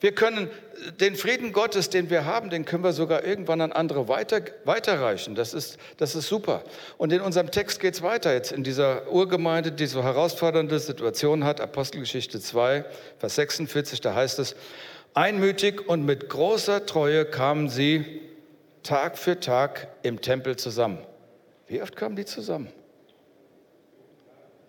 Wir 0.01 0.13
können 0.13 0.51
den 0.99 1.15
Frieden 1.15 1.53
Gottes, 1.53 1.91
den 1.91 2.11
wir 2.11 2.25
haben, 2.25 2.51
den 2.51 2.65
können 2.65 2.83
wir 2.83 2.93
sogar 2.93 3.25
irgendwann 3.25 3.61
an 3.61 3.71
andere 3.71 4.09
weiter, 4.09 4.43
weiterreichen. 4.65 5.37
Das 5.37 5.55
ist, 5.55 5.79
das 5.97 6.17
ist 6.17 6.27
super. 6.27 6.65
Und 6.99 7.13
in 7.13 7.21
unserem 7.21 7.53
Text 7.53 7.79
geht 7.79 7.95
es 7.95 8.03
weiter 8.03 8.35
jetzt 8.35 8.51
in 8.51 8.65
dieser 8.65 9.09
Urgemeinde, 9.13 9.71
die 9.71 9.87
so 9.87 10.03
herausfordernde 10.03 10.81
Situation 10.81 11.45
hat. 11.45 11.61
Apostelgeschichte 11.61 12.41
2, 12.41 12.85
Vers 13.19 13.37
46, 13.37 14.01
da 14.01 14.13
heißt 14.13 14.41
es, 14.41 14.57
einmütig 15.15 15.89
und 15.89 16.05
mit 16.05 16.29
großer 16.29 16.85
Treue 16.85 17.25
kamen 17.25 17.69
sie 17.69 18.21
Tag 18.83 19.17
für 19.17 19.39
Tag 19.39 19.87
im 20.03 20.21
Tempel 20.21 20.57
zusammen. 20.57 20.99
Wie 21.69 21.81
oft 21.81 21.95
kamen 21.95 22.17
die 22.17 22.25
zusammen? 22.25 22.73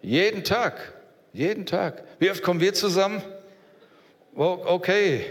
Jeden 0.01 0.43
Tag, 0.43 0.93
jeden 1.34 1.65
Tag. 1.65 2.03
Wie 2.19 2.29
oft 2.29 2.43
kommen 2.43 2.60
wir 2.60 2.73
zusammen? 2.73 3.21
Okay. 4.36 5.25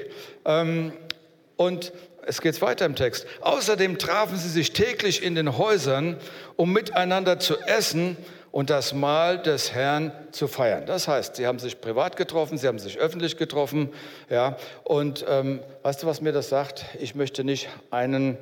Ähm, 0.44 0.92
und 1.56 1.92
es 2.26 2.40
geht 2.40 2.60
weiter 2.62 2.86
im 2.86 2.96
Text. 2.96 3.26
Außerdem 3.42 3.98
trafen 3.98 4.36
sie 4.36 4.48
sich 4.48 4.72
täglich 4.72 5.22
in 5.22 5.34
den 5.34 5.58
Häusern, 5.58 6.18
um 6.56 6.72
miteinander 6.72 7.38
zu 7.38 7.56
essen 7.66 8.16
und 8.50 8.70
das 8.70 8.94
Mahl 8.94 9.42
des 9.42 9.72
Herrn 9.72 10.12
zu 10.30 10.46
feiern. 10.46 10.86
Das 10.86 11.08
heißt, 11.08 11.36
sie 11.36 11.46
haben 11.46 11.58
sich 11.58 11.80
privat 11.80 12.16
getroffen, 12.16 12.56
sie 12.56 12.68
haben 12.68 12.78
sich 12.78 12.98
öffentlich 12.98 13.36
getroffen. 13.36 13.92
Ja, 14.30 14.56
und 14.84 15.24
ähm, 15.28 15.60
weißt 15.82 16.02
du, 16.02 16.06
was 16.06 16.20
mir 16.20 16.32
das 16.32 16.48
sagt? 16.48 16.84
Ich 17.00 17.14
möchte 17.14 17.44
nicht 17.44 17.68
einen 17.90 18.38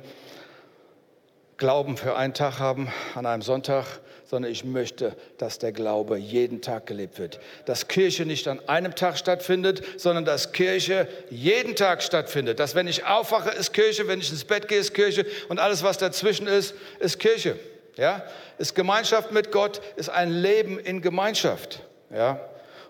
Glauben 1.57 1.97
für 1.97 2.15
einen 2.15 2.33
Tag 2.33 2.59
haben 2.59 2.89
an 3.15 3.25
einem 3.25 3.41
Sonntag, 3.41 3.85
sondern 4.25 4.51
ich 4.51 4.63
möchte, 4.63 5.15
dass 5.37 5.59
der 5.59 5.71
Glaube 5.71 6.17
jeden 6.17 6.61
Tag 6.61 6.87
gelebt 6.87 7.19
wird. 7.19 7.39
Dass 7.65 7.87
Kirche 7.87 8.25
nicht 8.25 8.47
an 8.47 8.59
einem 8.67 8.95
Tag 8.95 9.17
stattfindet, 9.17 9.83
sondern 9.97 10.25
dass 10.25 10.51
Kirche 10.51 11.07
jeden 11.29 11.75
Tag 11.75 12.01
stattfindet. 12.03 12.59
Dass 12.59 12.75
wenn 12.75 12.87
ich 12.87 13.05
aufwache, 13.05 13.49
ist 13.49 13.73
Kirche, 13.73 14.07
wenn 14.07 14.19
ich 14.19 14.31
ins 14.31 14.45
Bett 14.45 14.67
gehe, 14.67 14.79
ist 14.79 14.93
Kirche 14.93 15.25
und 15.49 15.59
alles, 15.59 15.83
was 15.83 15.97
dazwischen 15.97 16.47
ist, 16.47 16.73
ist 16.99 17.19
Kirche. 17.19 17.57
Ja? 17.97 18.23
Ist 18.57 18.75
Gemeinschaft 18.75 19.31
mit 19.31 19.51
Gott, 19.51 19.81
ist 19.95 20.09
ein 20.09 20.31
Leben 20.31 20.79
in 20.79 21.01
Gemeinschaft. 21.01 21.81
Ja? 22.13 22.39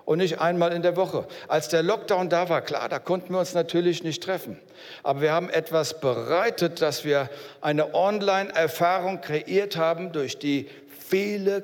und 0.05 0.17
nicht 0.17 0.39
einmal 0.39 0.73
in 0.73 0.81
der 0.81 0.95
Woche. 0.95 1.25
Als 1.47 1.69
der 1.69 1.83
Lockdown 1.83 2.29
da 2.29 2.49
war, 2.49 2.61
klar, 2.61 2.89
da 2.89 2.99
konnten 2.99 3.33
wir 3.33 3.39
uns 3.39 3.53
natürlich 3.53 4.03
nicht 4.03 4.23
treffen. 4.23 4.59
Aber 5.01 5.21
wir 5.21 5.31
haben 5.31 5.49
etwas 5.49 5.99
bereitet, 5.99 6.81
dass 6.81 7.05
wir 7.05 7.29
eine 7.61 7.93
Online-Erfahrung 7.93 9.21
kreiert 9.21 9.77
haben, 9.77 10.11
durch 10.11 10.39
die 10.39 10.69
viele 11.07 11.63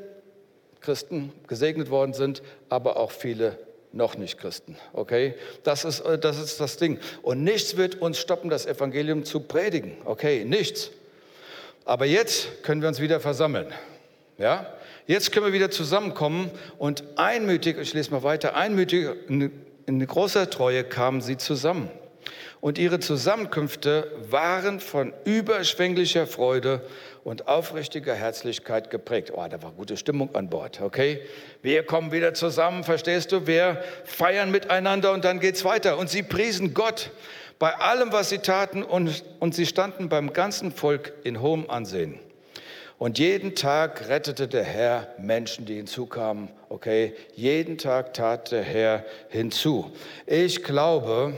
Christen 0.82 1.32
gesegnet 1.48 1.90
worden 1.90 2.14
sind, 2.14 2.42
aber 2.70 2.98
auch 2.98 3.12
viele 3.12 3.58
noch 3.92 4.18
nicht 4.18 4.38
Christen. 4.38 4.76
Okay? 4.94 5.34
Das 5.64 5.84
ist, 5.86 6.02
äh, 6.02 6.18
das 6.18 6.38
ist 6.38 6.60
das 6.60 6.78
Ding. 6.78 7.00
Und 7.22 7.44
nichts 7.44 7.78
wird 7.78 8.02
uns 8.02 8.20
stoppen, 8.20 8.50
das 8.50 8.66
Evangelium 8.66 9.26
zu 9.26 9.42
predigen. 9.42 9.98
Okay? 10.06 10.46
Nichts. 10.46 10.92
Aber 11.86 12.06
jetzt 12.06 12.64
können 12.64 12.82
wir 12.82 12.88
uns 12.88 13.00
wieder 13.00 13.20
versammeln. 13.20 13.68
Ja? 14.38 14.74
Jetzt 15.08 15.32
können 15.32 15.48
wir 15.48 15.54
wieder 15.54 15.72
zusammenkommen 15.72 16.52
und 16.78 17.04
einmütig, 17.16 17.78
ich 17.80 17.94
lese 17.94 18.12
mal 18.12 18.22
weiter, 18.22 18.56
einmütig 18.56 19.08
in 19.28 20.06
großer 20.06 20.52
Treue 20.52 20.84
kamen 20.84 21.22
sie 21.22 21.38
zusammen. 21.38 21.90
Und 22.62 22.78
ihre 22.78 23.00
Zusammenkünfte 23.00 24.12
waren 24.30 24.82
von 24.82 25.14
überschwänglicher 25.24 26.28
Freude 26.28 26.82
und 27.24 27.48
aufrichtiger 27.48 28.14
Herzlichkeit 28.14 28.90
geprägt. 28.90 29.32
Oh, 29.34 29.46
da 29.50 29.62
war 29.64 29.72
gute 29.72 29.96
Stimmung 29.96 30.36
an 30.36 30.50
Bord, 30.50 30.82
okay? 30.82 31.22
Wir 31.62 31.84
kommen 31.84 32.12
wieder 32.12 32.34
zusammen, 32.34 32.84
verstehst 32.84 33.32
du? 33.32 33.48
Wir 33.48 33.82
feiern 34.04 34.52
miteinander 34.52 35.14
und 35.14 35.24
dann 35.24 35.40
geht's 35.40 35.64
weiter. 35.64 35.98
Und 35.98 36.10
sie 36.10 36.24
priesen 36.24 36.74
Gott 36.74 37.12
bei 37.60 37.74
allem, 37.76 38.12
was 38.12 38.30
sie 38.30 38.40
taten 38.40 38.84
und, 38.84 39.24
und 39.40 39.56
sie 39.56 39.66
standen 39.66 40.10
beim 40.10 40.34
ganzen 40.34 40.72
Volk 40.72 41.14
in 41.24 41.42
hohem 41.42 41.70
Ansehen. 41.70 42.20
Und 42.98 43.18
jeden 43.18 43.56
Tag 43.56 44.10
rettete 44.10 44.50
der 44.50 44.66
Herr 44.66 45.08
Menschen, 45.18 45.66
die 45.66 45.76
hinzukamen. 45.76 46.50
Okay, 46.68 47.14
jeden 47.34 47.78
Tag 47.78 48.14
tat 48.14 48.52
der 48.52 48.64
Herr 48.64 49.06
hinzu. 49.30 49.92
Ich 50.26 50.64
glaube, 50.64 51.34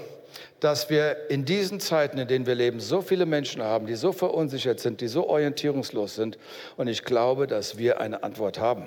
dass 0.61 0.91
wir 0.91 1.29
in 1.29 1.43
diesen 1.43 1.79
Zeiten, 1.79 2.19
in 2.19 2.27
denen 2.27 2.45
wir 2.45 2.55
leben, 2.55 2.79
so 2.79 3.01
viele 3.01 3.25
Menschen 3.25 3.63
haben, 3.63 3.87
die 3.87 3.95
so 3.95 4.13
verunsichert 4.13 4.79
sind, 4.79 5.01
die 5.01 5.07
so 5.07 5.27
orientierungslos 5.27 6.15
sind. 6.15 6.37
Und 6.77 6.87
ich 6.87 7.03
glaube, 7.03 7.47
dass 7.47 7.77
wir 7.79 7.99
eine 7.99 8.23
Antwort 8.23 8.59
haben. 8.59 8.83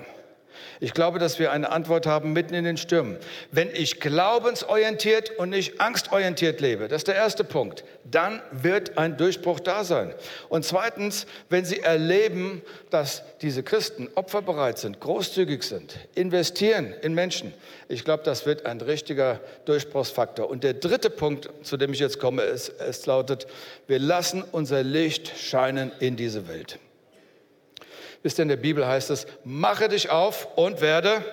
Ich 0.79 0.93
glaube, 0.93 1.19
dass 1.19 1.39
wir 1.39 1.51
eine 1.51 1.71
Antwort 1.71 2.05
haben 2.05 2.33
mitten 2.33 2.53
in 2.53 2.63
den 2.63 2.77
Stürmen. 2.77 3.17
Wenn 3.51 3.69
ich 3.73 3.99
glaubensorientiert 3.99 5.31
und 5.37 5.49
nicht 5.49 5.81
angstorientiert 5.81 6.61
lebe, 6.61 6.87
das 6.87 7.01
ist 7.01 7.07
der 7.07 7.15
erste 7.15 7.43
Punkt, 7.43 7.83
dann 8.03 8.41
wird 8.51 8.97
ein 8.97 9.17
Durchbruch 9.17 9.59
da 9.59 9.83
sein. 9.83 10.13
Und 10.49 10.65
zweitens, 10.65 11.25
wenn 11.49 11.65
Sie 11.65 11.79
erleben, 11.79 12.61
dass 12.89 13.23
diese 13.41 13.63
Christen 13.63 14.09
opferbereit 14.15 14.77
sind, 14.77 14.99
großzügig 14.99 15.63
sind, 15.63 15.97
investieren 16.13 16.93
in 17.01 17.13
Menschen, 17.13 17.53
ich 17.87 18.03
glaube, 18.03 18.23
das 18.23 18.45
wird 18.45 18.65
ein 18.65 18.81
richtiger 18.81 19.39
Durchbruchsfaktor. 19.65 20.49
Und 20.49 20.63
der 20.63 20.73
dritte 20.73 21.09
Punkt, 21.09 21.49
zu 21.63 21.77
dem 21.77 21.93
ich 21.93 21.99
jetzt 21.99 22.19
komme, 22.19 22.43
ist, 22.43 22.69
es 22.79 23.05
lautet, 23.05 23.47
wir 23.87 23.99
lassen 23.99 24.43
unser 24.51 24.83
Licht 24.83 25.37
scheinen 25.37 25.91
in 25.99 26.15
diese 26.15 26.47
Welt. 26.47 26.79
Wisst 28.25 28.39
in 28.39 28.47
der 28.47 28.55
Bibel 28.55 28.87
heißt 28.87 29.11
es, 29.11 29.27
mache 29.43 29.87
dich 29.87 30.09
auf 30.09 30.47
und 30.57 30.81
werde 30.81 31.23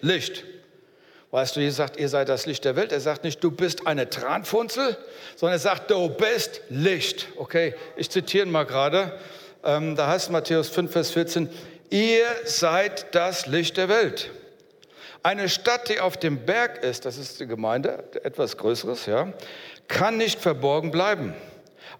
Licht. 0.00 0.44
Weißt 1.32 1.54
du, 1.54 1.60
Jesus 1.60 1.76
sagt, 1.76 1.98
ihr 1.98 2.08
seid 2.08 2.30
das 2.30 2.46
Licht 2.46 2.64
der 2.64 2.76
Welt. 2.76 2.92
Er 2.92 3.00
sagt 3.00 3.24
nicht, 3.24 3.44
du 3.44 3.50
bist 3.50 3.86
eine 3.86 4.08
Tranfunzel, 4.08 4.96
sondern 5.36 5.56
er 5.56 5.60
sagt, 5.60 5.90
du 5.90 6.08
bist 6.08 6.62
Licht. 6.70 7.28
Okay, 7.36 7.74
ich 7.94 8.08
zitiere 8.08 8.46
mal 8.46 8.64
gerade. 8.64 9.18
Ähm, 9.62 9.96
da 9.96 10.06
heißt 10.06 10.30
Matthäus 10.30 10.70
5, 10.70 10.90
Vers 10.90 11.10
14, 11.10 11.50
ihr 11.90 12.24
seid 12.46 13.14
das 13.14 13.44
Licht 13.44 13.76
der 13.76 13.90
Welt. 13.90 14.30
Eine 15.22 15.50
Stadt, 15.50 15.90
die 15.90 16.00
auf 16.00 16.16
dem 16.16 16.46
Berg 16.46 16.82
ist, 16.82 17.04
das 17.04 17.18
ist 17.18 17.38
die 17.40 17.48
Gemeinde, 17.48 18.02
etwas 18.24 18.56
Größeres, 18.56 19.04
ja, 19.04 19.30
kann 19.88 20.16
nicht 20.16 20.40
verborgen 20.40 20.90
bleiben. 20.90 21.34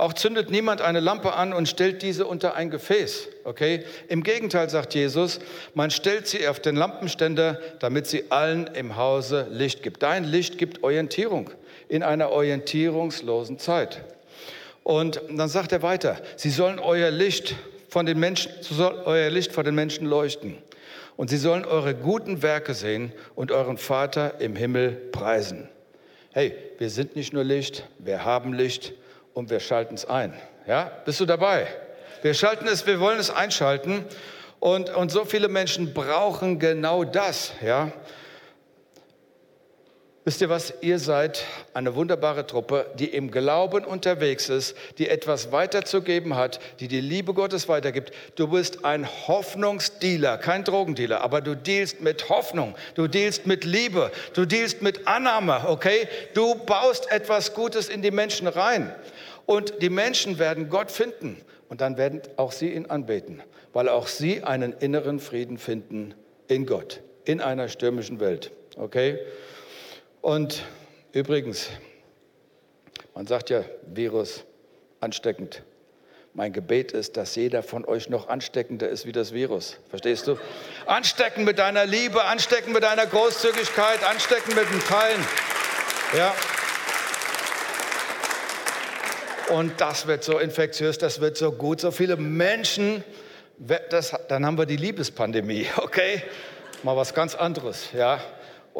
Auch 0.00 0.14
zündet 0.14 0.50
niemand 0.50 0.80
eine 0.80 0.98
Lampe 0.98 1.34
an 1.34 1.52
und 1.52 1.68
stellt 1.68 2.00
diese 2.00 2.26
unter 2.26 2.54
ein 2.54 2.70
Gefäß. 2.70 3.28
Okay? 3.44 3.84
Im 4.08 4.22
Gegenteil 4.22 4.70
sagt 4.70 4.94
Jesus, 4.94 5.40
man 5.74 5.90
stellt 5.90 6.26
sie 6.26 6.48
auf 6.48 6.58
den 6.58 6.74
Lampenständer, 6.74 7.60
damit 7.80 8.06
sie 8.06 8.30
allen 8.30 8.66
im 8.68 8.96
Hause 8.96 9.46
Licht 9.50 9.82
gibt. 9.82 10.02
Dein 10.02 10.24
Licht 10.24 10.56
gibt 10.56 10.82
Orientierung 10.82 11.50
in 11.90 12.02
einer 12.02 12.30
orientierungslosen 12.30 13.58
Zeit. 13.58 14.00
Und 14.84 15.20
dann 15.28 15.50
sagt 15.50 15.70
er 15.72 15.82
weiter, 15.82 16.16
sie 16.36 16.48
sollen 16.48 16.78
euer 16.78 17.10
Licht 17.10 17.54
von 17.90 18.06
den 18.06 18.18
Menschen, 18.18 18.52
soll 18.62 19.02
euer 19.04 19.28
Licht 19.28 19.52
vor 19.52 19.64
den 19.64 19.74
Menschen 19.74 20.06
leuchten. 20.06 20.56
Und 21.18 21.28
sie 21.28 21.36
sollen 21.36 21.66
eure 21.66 21.94
guten 21.94 22.40
Werke 22.40 22.72
sehen 22.72 23.12
und 23.34 23.52
euren 23.52 23.76
Vater 23.76 24.40
im 24.40 24.56
Himmel 24.56 24.92
preisen. 25.12 25.68
Hey, 26.32 26.54
wir 26.78 26.88
sind 26.88 27.16
nicht 27.16 27.34
nur 27.34 27.44
Licht, 27.44 27.86
wir 27.98 28.24
haben 28.24 28.54
Licht 28.54 28.94
und 29.34 29.50
wir 29.50 29.60
schalten 29.60 29.94
es 29.94 30.04
ein. 30.04 30.34
Ja, 30.66 30.90
bist 31.04 31.20
du 31.20 31.26
dabei? 31.26 31.66
Wir 32.22 32.34
schalten 32.34 32.66
es, 32.68 32.86
wir 32.86 33.00
wollen 33.00 33.18
es 33.18 33.30
einschalten. 33.30 34.04
Und, 34.58 34.90
und 34.90 35.10
so 35.10 35.24
viele 35.24 35.48
Menschen 35.48 35.94
brauchen 35.94 36.58
genau 36.58 37.04
das. 37.04 37.52
Ja? 37.64 37.90
Wisst 40.30 40.42
ihr 40.42 40.48
was? 40.48 40.74
Ihr 40.80 41.00
seid 41.00 41.44
eine 41.74 41.96
wunderbare 41.96 42.46
Truppe, 42.46 42.86
die 42.96 43.06
im 43.06 43.32
Glauben 43.32 43.84
unterwegs 43.84 44.48
ist, 44.48 44.76
die 44.98 45.08
etwas 45.08 45.50
weiterzugeben 45.50 46.36
hat, 46.36 46.60
die 46.78 46.86
die 46.86 47.00
Liebe 47.00 47.34
Gottes 47.34 47.68
weitergibt. 47.68 48.12
Du 48.36 48.46
bist 48.46 48.84
ein 48.84 49.08
Hoffnungsdealer, 49.26 50.38
kein 50.38 50.62
Drogendealer, 50.62 51.22
aber 51.22 51.40
du 51.40 51.56
dealst 51.56 52.00
mit 52.00 52.28
Hoffnung, 52.28 52.76
du 52.94 53.08
dealst 53.08 53.48
mit 53.48 53.64
Liebe, 53.64 54.12
du 54.34 54.46
dealst 54.46 54.82
mit 54.82 55.08
Annahme, 55.08 55.64
okay? 55.66 56.06
Du 56.32 56.54
baust 56.54 57.10
etwas 57.10 57.52
Gutes 57.52 57.88
in 57.88 58.00
die 58.00 58.12
Menschen 58.12 58.46
rein. 58.46 58.94
Und 59.46 59.82
die 59.82 59.90
Menschen 59.90 60.38
werden 60.38 60.70
Gott 60.70 60.92
finden 60.92 61.38
und 61.68 61.80
dann 61.80 61.96
werden 61.96 62.22
auch 62.36 62.52
sie 62.52 62.72
ihn 62.72 62.86
anbeten, 62.86 63.42
weil 63.72 63.88
auch 63.88 64.06
sie 64.06 64.44
einen 64.44 64.74
inneren 64.74 65.18
Frieden 65.18 65.58
finden 65.58 66.14
in 66.46 66.66
Gott, 66.66 67.00
in 67.24 67.40
einer 67.40 67.68
stürmischen 67.68 68.20
Welt. 68.20 68.52
Okay? 68.76 69.18
Und 70.20 70.62
übrigens, 71.12 71.68
man 73.14 73.26
sagt 73.26 73.50
ja, 73.50 73.64
Virus 73.86 74.44
ansteckend. 75.00 75.62
Mein 76.32 76.52
Gebet 76.52 76.92
ist, 76.92 77.16
dass 77.16 77.34
jeder 77.34 77.62
von 77.62 77.84
euch 77.84 78.08
noch 78.08 78.28
ansteckender 78.28 78.88
ist 78.88 79.04
wie 79.04 79.12
das 79.12 79.32
Virus. 79.32 79.78
Verstehst 79.88 80.28
du? 80.28 80.36
Anstecken 80.86 81.44
mit 81.44 81.58
deiner 81.58 81.86
Liebe, 81.86 82.24
anstecken 82.24 82.72
mit 82.72 82.84
deiner 82.84 83.06
Großzügigkeit, 83.06 84.04
anstecken 84.04 84.54
mit 84.54 84.70
dem 84.70 84.80
Teilen. 84.84 85.24
Ja. 86.16 86.34
Und 89.48 89.80
das 89.80 90.06
wird 90.06 90.22
so 90.22 90.38
infektiös, 90.38 90.98
das 90.98 91.20
wird 91.20 91.36
so 91.36 91.50
gut. 91.50 91.80
So 91.80 91.90
viele 91.90 92.16
Menschen, 92.16 93.02
das, 93.58 94.14
dann 94.28 94.46
haben 94.46 94.56
wir 94.56 94.66
die 94.66 94.76
Liebespandemie, 94.76 95.66
okay? 95.78 96.22
Mal 96.84 96.96
was 96.96 97.12
ganz 97.12 97.34
anderes, 97.34 97.88
ja? 97.92 98.20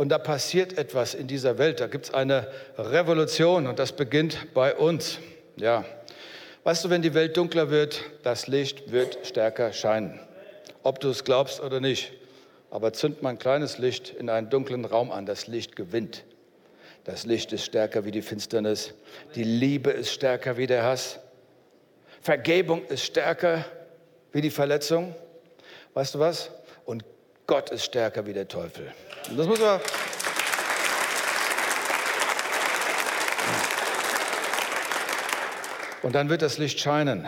Und 0.01 0.09
da 0.09 0.17
passiert 0.17 0.79
etwas 0.79 1.13
in 1.13 1.27
dieser 1.27 1.59
Welt. 1.59 1.79
Da 1.81 1.87
gibt 1.87 2.07
es 2.07 2.15
eine 2.15 2.47
Revolution 2.79 3.67
und 3.67 3.79
das 3.79 3.93
beginnt 3.93 4.55
bei 4.55 4.75
uns. 4.75 5.19
Ja. 5.57 5.85
Weißt 6.65 6.83
du, 6.83 6.89
wenn 6.89 7.03
die 7.03 7.13
Welt 7.13 7.37
dunkler 7.37 7.69
wird, 7.69 8.01
das 8.23 8.47
Licht 8.47 8.93
wird 8.93 9.19
stärker 9.27 9.75
scheinen. 9.75 10.19
Ob 10.83 11.01
du 11.01 11.11
es 11.11 11.23
glaubst 11.25 11.61
oder 11.61 11.81
nicht. 11.81 12.15
Aber 12.71 12.95
zünd 12.95 13.21
mal 13.21 13.29
ein 13.29 13.39
kleines 13.39 13.77
Licht 13.77 14.15
in 14.19 14.31
einen 14.31 14.49
dunklen 14.49 14.87
Raum 14.87 15.13
an, 15.13 15.27
das 15.27 15.49
Licht 15.49 15.77
gewinnt. 15.77 16.25
Das 17.05 17.27
Licht 17.27 17.53
ist 17.53 17.67
stärker 17.67 18.07
wie 18.07 18.11
die 18.11 18.23
Finsternis. 18.23 18.95
Die 19.35 19.45
Liebe 19.45 19.91
ist 19.91 20.13
stärker 20.13 20.57
wie 20.57 20.67
der 20.67 20.83
Hass. 20.83 21.21
Vergebung 22.23 22.87
ist 22.87 23.05
stärker 23.05 23.67
wie 24.33 24.41
die 24.41 24.49
Verletzung. 24.49 25.15
Weißt 25.93 26.15
du 26.15 26.21
was? 26.21 26.51
Gott 27.51 27.71
ist 27.71 27.85
stärker 27.85 28.27
wie 28.27 28.33
der 28.33 28.47
Teufel. 28.47 28.93
Und 29.29 29.37
das 29.37 29.49
muss 29.49 29.59
man. 29.59 29.81
Und 36.05 36.15
dann 36.15 36.29
wird 36.29 36.43
das 36.43 36.59
Licht 36.59 36.79
scheinen. 36.79 37.27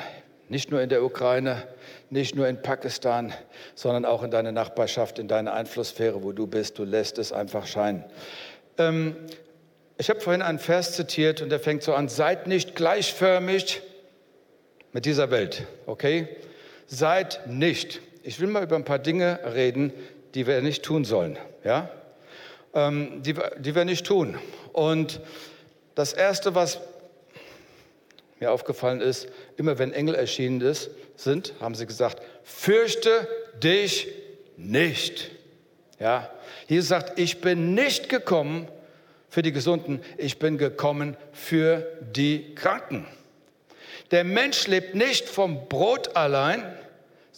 Nicht 0.49 0.71
nur 0.71 0.81
in 0.81 0.91
der 0.91 1.03
Ukraine, 1.03 1.67
nicht 2.09 2.37
nur 2.37 2.47
in 2.47 2.63
Pakistan, 2.63 3.33
sondern 3.75 4.05
auch 4.05 4.23
in 4.23 4.31
deiner 4.31 4.53
Nachbarschaft, 4.53 5.19
in 5.19 5.27
deiner 5.27 5.55
Einflusssphäre, 5.55 6.23
wo 6.23 6.31
du 6.31 6.47
bist. 6.47 6.79
Du 6.79 6.85
lässt 6.85 7.19
es 7.19 7.33
einfach 7.33 7.67
scheinen. 7.67 8.05
Ähm, 8.79 9.17
ich 9.99 10.09
habe 10.09 10.21
vorhin 10.21 10.43
einen 10.43 10.61
Vers 10.61 10.93
zitiert 10.93 11.43
und 11.43 11.51
der 11.51 11.59
fängt 11.59 11.83
so 11.83 11.95
an, 11.95 12.09
seid 12.09 12.47
nicht 12.47 12.77
gleichförmig 12.77 13.83
mit 14.93 15.05
dieser 15.05 15.33
Welt, 15.33 15.67
okay? 15.87 16.29
Seid 16.87 17.49
nicht. 17.49 18.01
Ich 18.25 18.39
will 18.41 18.49
mal 18.49 18.63
über 18.63 18.77
ein 18.77 18.85
paar 18.85 19.01
Dinge 19.01 19.41
reden, 19.55 19.93
die 20.35 20.47
wir 20.47 20.61
nicht 20.63 20.85
tun 20.85 21.05
sollen, 21.05 21.39
ja? 21.65 21.91
Ähm, 22.75 23.23
die, 23.23 23.35
die 23.59 23.75
wir 23.75 23.85
nicht 23.85 24.07
tun. 24.07 24.39
Und 24.73 25.21
das 25.95 26.13
Erste, 26.13 26.55
was 26.55 26.81
mir 28.41 28.53
aufgefallen 28.53 29.01
ist, 29.01 29.29
immer 29.57 29.79
wenn 29.79 29.93
Engel 29.93 30.15
erschienen 30.15 30.61
ist, 30.61 30.91
sind, 31.17 31.55
haben 31.61 31.75
sie 31.75 31.87
gesagt, 31.87 32.23
fürchte 32.45 33.29
dich 33.63 34.09
nicht. 34.57 35.31
Ja, 35.99 36.31
Jesus 36.69 36.89
sagt, 36.89 37.19
ich 37.19 37.41
bin 37.41 37.75
nicht 37.75 38.09
gekommen 38.09 38.69
für 39.29 39.43
die 39.43 39.53
Gesunden, 39.53 40.01
ich 40.17 40.39
bin 40.39 40.59
gekommen 40.59 41.17
für 41.33 41.87
die 42.15 42.55
Kranken. 42.55 43.07
Der 44.11 44.25
Mensch 44.25 44.67
lebt 44.67 44.95
nicht 44.95 45.29
vom 45.29 45.69
Brot 45.69 46.17
allein, 46.17 46.65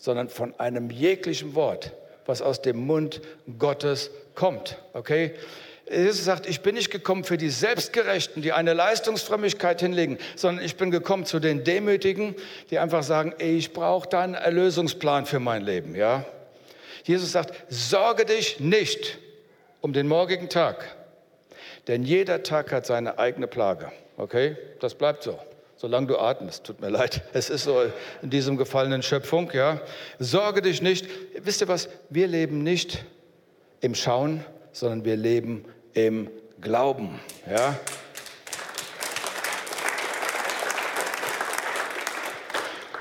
sondern 0.05 0.29
von 0.29 0.55
einem 0.61 0.91
jeglichen 0.91 1.55
Wort, 1.55 1.93
was 2.27 2.43
aus 2.43 2.61
dem 2.61 2.77
Mund 2.77 3.23
Gottes 3.59 4.11
kommt. 4.35 4.77
Okay? 4.93 5.33
Jesus 5.91 6.27
sagt, 6.27 6.47
ich 6.47 6.61
bin 6.61 6.75
nicht 6.75 6.91
gekommen 6.91 7.25
für 7.25 7.39
die 7.39 7.49
Selbstgerechten, 7.49 8.43
die 8.43 8.53
eine 8.53 8.75
Leistungsfrömmigkeit 8.75 9.81
hinlegen, 9.81 10.19
sondern 10.37 10.63
ich 10.63 10.77
bin 10.77 10.91
gekommen 10.91 11.25
zu 11.25 11.41
den 11.41 11.65
Demütigen, 11.65 12.35
die 12.69 12.79
einfach 12.79 13.03
sagen, 13.03 13.33
ich 13.39 13.73
brauche 13.73 14.07
da 14.07 14.21
einen 14.21 14.35
Erlösungsplan 14.35 15.25
für 15.25 15.41
mein 15.41 15.63
Leben. 15.63 15.95
Ja? 15.95 16.27
Jesus 17.05 17.33
sagt, 17.33 17.55
sorge 17.71 18.27
dich 18.27 18.61
nicht 18.61 19.19
um 19.81 19.95
den 19.95 20.07
morgigen 20.07 20.51
Tag, 20.51 20.85
denn 21.89 22.03
jeder 22.03 22.43
Tag 22.43 22.73
hat 22.73 22.85
seine 22.85 23.19
eigene 23.19 23.47
Plage. 23.47 23.91
Okay, 24.19 24.59
das 24.81 24.95
bleibt 24.95 25.23
so. 25.23 25.39
Solange 25.85 26.07
du 26.07 26.19
atmest, 26.19 26.65
tut 26.65 26.81
mir 26.81 26.89
leid, 26.89 27.21
es 27.35 27.51
ist 27.51 27.65
so 27.65 27.83
in 28.23 28.31
diesem 28.31 28.57
gefallenen 28.57 29.03
Schöpfung, 29.03 29.51
ja. 29.53 29.83
Sorge 30.19 30.63
dich 30.63 30.81
nicht. 30.81 31.07
Wisst 31.37 31.61
ihr 31.61 31.69
was? 31.69 31.91
Wir 32.09 32.27
leben 32.27 32.63
nicht 32.63 33.05
im 33.83 33.95
Schauen, 33.95 34.43
sondern 34.73 35.05
wir 35.05 35.19
leben 35.19 35.67
im 35.93 36.31
Glauben. 36.63 37.21
Ja? 37.51 37.79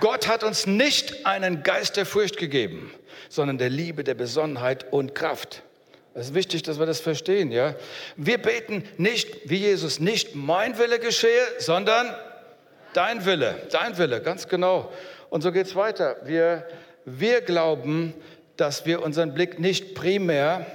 Gott 0.02 0.28
hat 0.28 0.44
uns 0.44 0.68
nicht 0.68 1.26
einen 1.26 1.64
Geist 1.64 1.96
der 1.96 2.06
Furcht 2.06 2.36
gegeben, 2.36 2.92
sondern 3.30 3.58
der 3.58 3.70
Liebe, 3.70 4.04
der 4.04 4.16
Besonnenheit 4.16 4.92
und 4.92 5.16
Kraft. 5.16 5.64
Es 6.16 6.28
ist 6.28 6.34
wichtig, 6.34 6.64
dass 6.64 6.80
wir 6.80 6.86
das 6.86 7.00
verstehen. 7.00 7.50
Ja? 7.50 7.76
Wir 8.18 8.40
beten 8.40 8.84
nicht, 8.98 9.50
wie 9.50 9.60
Jesus, 9.60 10.02
nicht 10.02 10.36
mein 10.36 10.78
Wille 10.78 11.00
geschehe, 11.00 11.46
sondern 11.60 12.14
dein 12.94 13.26
Wille, 13.26 13.56
dein 13.72 13.98
Wille, 13.98 14.22
ganz 14.22 14.48
genau. 14.48 14.92
Und 15.30 15.42
so 15.42 15.52
geht 15.52 15.68
es 15.68 15.76
weiter. 15.76 16.18
Wir, 16.26 16.68
wir 17.06 17.42
glauben, 17.42 18.14
dass 18.58 18.86
wir 18.86 19.02
unseren 19.02 19.34
Blick 19.34 19.60
nicht 19.60 19.96
primär 19.96 20.66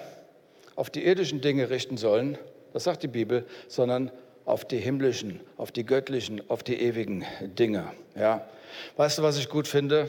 auf 0.77 0.91
die 0.91 1.05
irdischen 1.05 1.41
Dinge 1.41 1.71
richten 1.71 1.97
sollen, 1.97 2.39
das 2.73 2.85
sagt 2.85 3.03
die 3.03 3.09
Bibel, 3.09 3.47
sondern 3.67 4.11
auf 4.45 4.65
die 4.65 4.79
himmlischen, 4.79 5.41
auf 5.57 5.73
die 5.73 5.85
göttlichen, 5.85 6.43
auf 6.49 6.63
die 6.63 6.81
ewigen 6.81 7.25
Dinge. 7.41 7.93
Ja. 8.15 8.47
Weißt 8.97 9.19
du, 9.19 9.23
was 9.23 9.39
ich 9.39 9.49
gut 9.49 9.69
finde? 9.69 10.09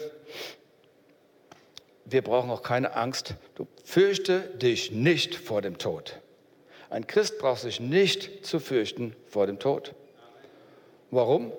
Wir 2.06 2.22
brauchen 2.22 2.50
auch 2.50 2.63
keine 2.63 2.95
Angst. 2.95 3.36
Du 3.56 3.67
fürchte 3.84 4.39
dich 4.39 4.91
nicht 4.91 5.36
vor 5.36 5.62
dem 5.62 5.78
Tod. 5.78 6.19
Ein 6.89 7.06
Christ 7.06 7.38
braucht 7.38 7.62
sich 7.62 7.80
nicht 7.80 8.45
zu 8.45 8.60
fürchten 8.60 9.15
vor 9.28 9.45
dem 9.45 9.60
Tod. 9.60 9.93
Warum? 11.12 11.52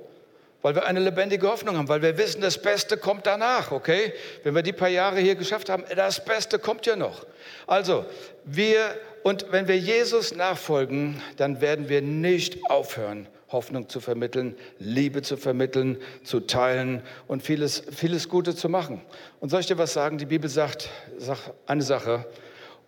Weil 0.63 0.75
wir 0.75 0.85
eine 0.85 1.01
lebendige 1.01 1.49
Hoffnung 1.49 1.77
haben, 1.79 1.89
weil 1.89 2.03
wir 2.03 2.19
wissen, 2.19 2.43
das 2.43 2.61
Beste 2.61 2.99
kommt 2.99 3.27
danach, 3.27 3.73
okay? 3.73 4.13
Wenn 4.43 4.55
wir 4.55 4.63
die 4.63 4.73
paar 4.73 4.89
Jahre 4.89 5.21
hier 5.21 5.35
geschafft 5.35 5.71
haben, 5.71 5.85
das 5.95 6.23
Beste 6.25 6.59
kommt 6.59 6.85
ja 6.85 6.97
noch. 6.97 7.27
Also, 7.67 8.05
wir, 8.45 8.95
und 9.23 9.47
wenn 9.53 9.69
wir 9.69 9.79
Jesus 9.79 10.35
nachfolgen, 10.35 11.23
dann 11.39 11.63
werden 11.63 11.89
wir 11.89 12.03
nicht 12.03 12.71
aufhören, 12.71 13.27
Hoffnung 13.51 13.89
zu 13.89 14.01
vermitteln, 14.01 14.55
Liebe 14.79 15.23
zu 15.23 15.39
vermitteln, 15.39 15.97
zu 16.25 16.41
teilen 16.41 17.03
und 17.27 17.43
vieles, 17.43 17.83
vieles 17.91 18.29
Gute 18.29 18.55
zu 18.55 18.69
machen. 18.69 19.01
Und 19.41 19.49
soll 19.49 19.61
ich 19.61 19.67
dir 19.67 19.79
was 19.79 19.95
sagen? 19.95 20.19
Die 20.19 20.27
Bibel 20.27 20.51
sagt, 20.51 20.91
sagt 21.17 21.53
eine 21.67 21.83
Sache, 21.83 22.27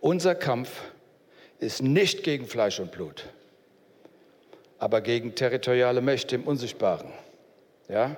unser 0.00 0.34
Kampf 0.34 0.70
ist 1.58 1.82
nicht 1.82 2.22
gegen 2.22 2.46
Fleisch 2.46 2.80
und 2.80 2.92
Blut, 2.92 3.24
aber 4.78 5.00
gegen 5.00 5.34
territoriale 5.34 6.02
Mächte 6.02 6.34
im 6.34 6.44
Unsichtbaren. 6.44 7.12
Ja? 7.88 8.16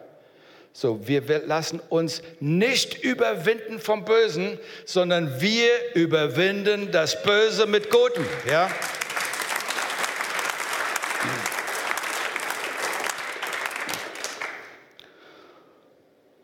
So, 0.73 1.07
wir 1.07 1.23
lassen 1.47 1.81
uns 1.89 2.23
nicht 2.41 3.03
überwinden 3.05 3.79
vom 3.79 4.05
Bösen, 4.05 4.59
sondern 4.85 5.41
wir 5.41 5.95
überwinden 5.95 6.91
das 6.91 7.23
Böse 7.23 7.67
mit 7.67 7.91
Gutem. 7.91 8.27
Ja? 8.51 8.69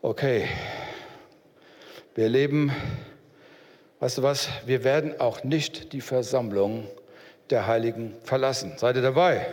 Okay, 0.01 0.47
wir 2.15 2.29
leben, 2.29 2.73
weißt 3.99 4.17
du 4.17 4.23
was, 4.23 4.49
wir 4.65 4.83
werden 4.83 5.19
auch 5.19 5.43
nicht 5.43 5.93
die 5.93 6.01
Versammlung 6.01 6.87
der 7.51 7.67
Heiligen 7.67 8.15
verlassen. 8.23 8.73
Seid 8.77 8.95
ihr 8.95 9.01
dabei? 9.01 9.45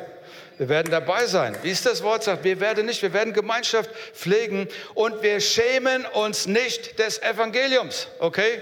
Wir 0.59 0.69
werden 0.69 0.91
dabei 0.91 1.27
sein. 1.27 1.57
Wie 1.63 1.71
ist 1.71 1.87
das 1.87 2.03
Wort 2.03 2.25
sagt, 2.25 2.43
wir 2.43 2.59
werden 2.59 2.87
nicht, 2.87 3.01
wir 3.03 3.13
werden 3.13 3.33
Gemeinschaft 3.33 3.91
pflegen 4.13 4.67
und 4.95 5.23
wir 5.23 5.41
schämen 5.41 6.05
uns 6.07 6.47
nicht 6.47 6.99
des 6.99 7.23
Evangeliums. 7.23 8.09
Okay? 8.19 8.61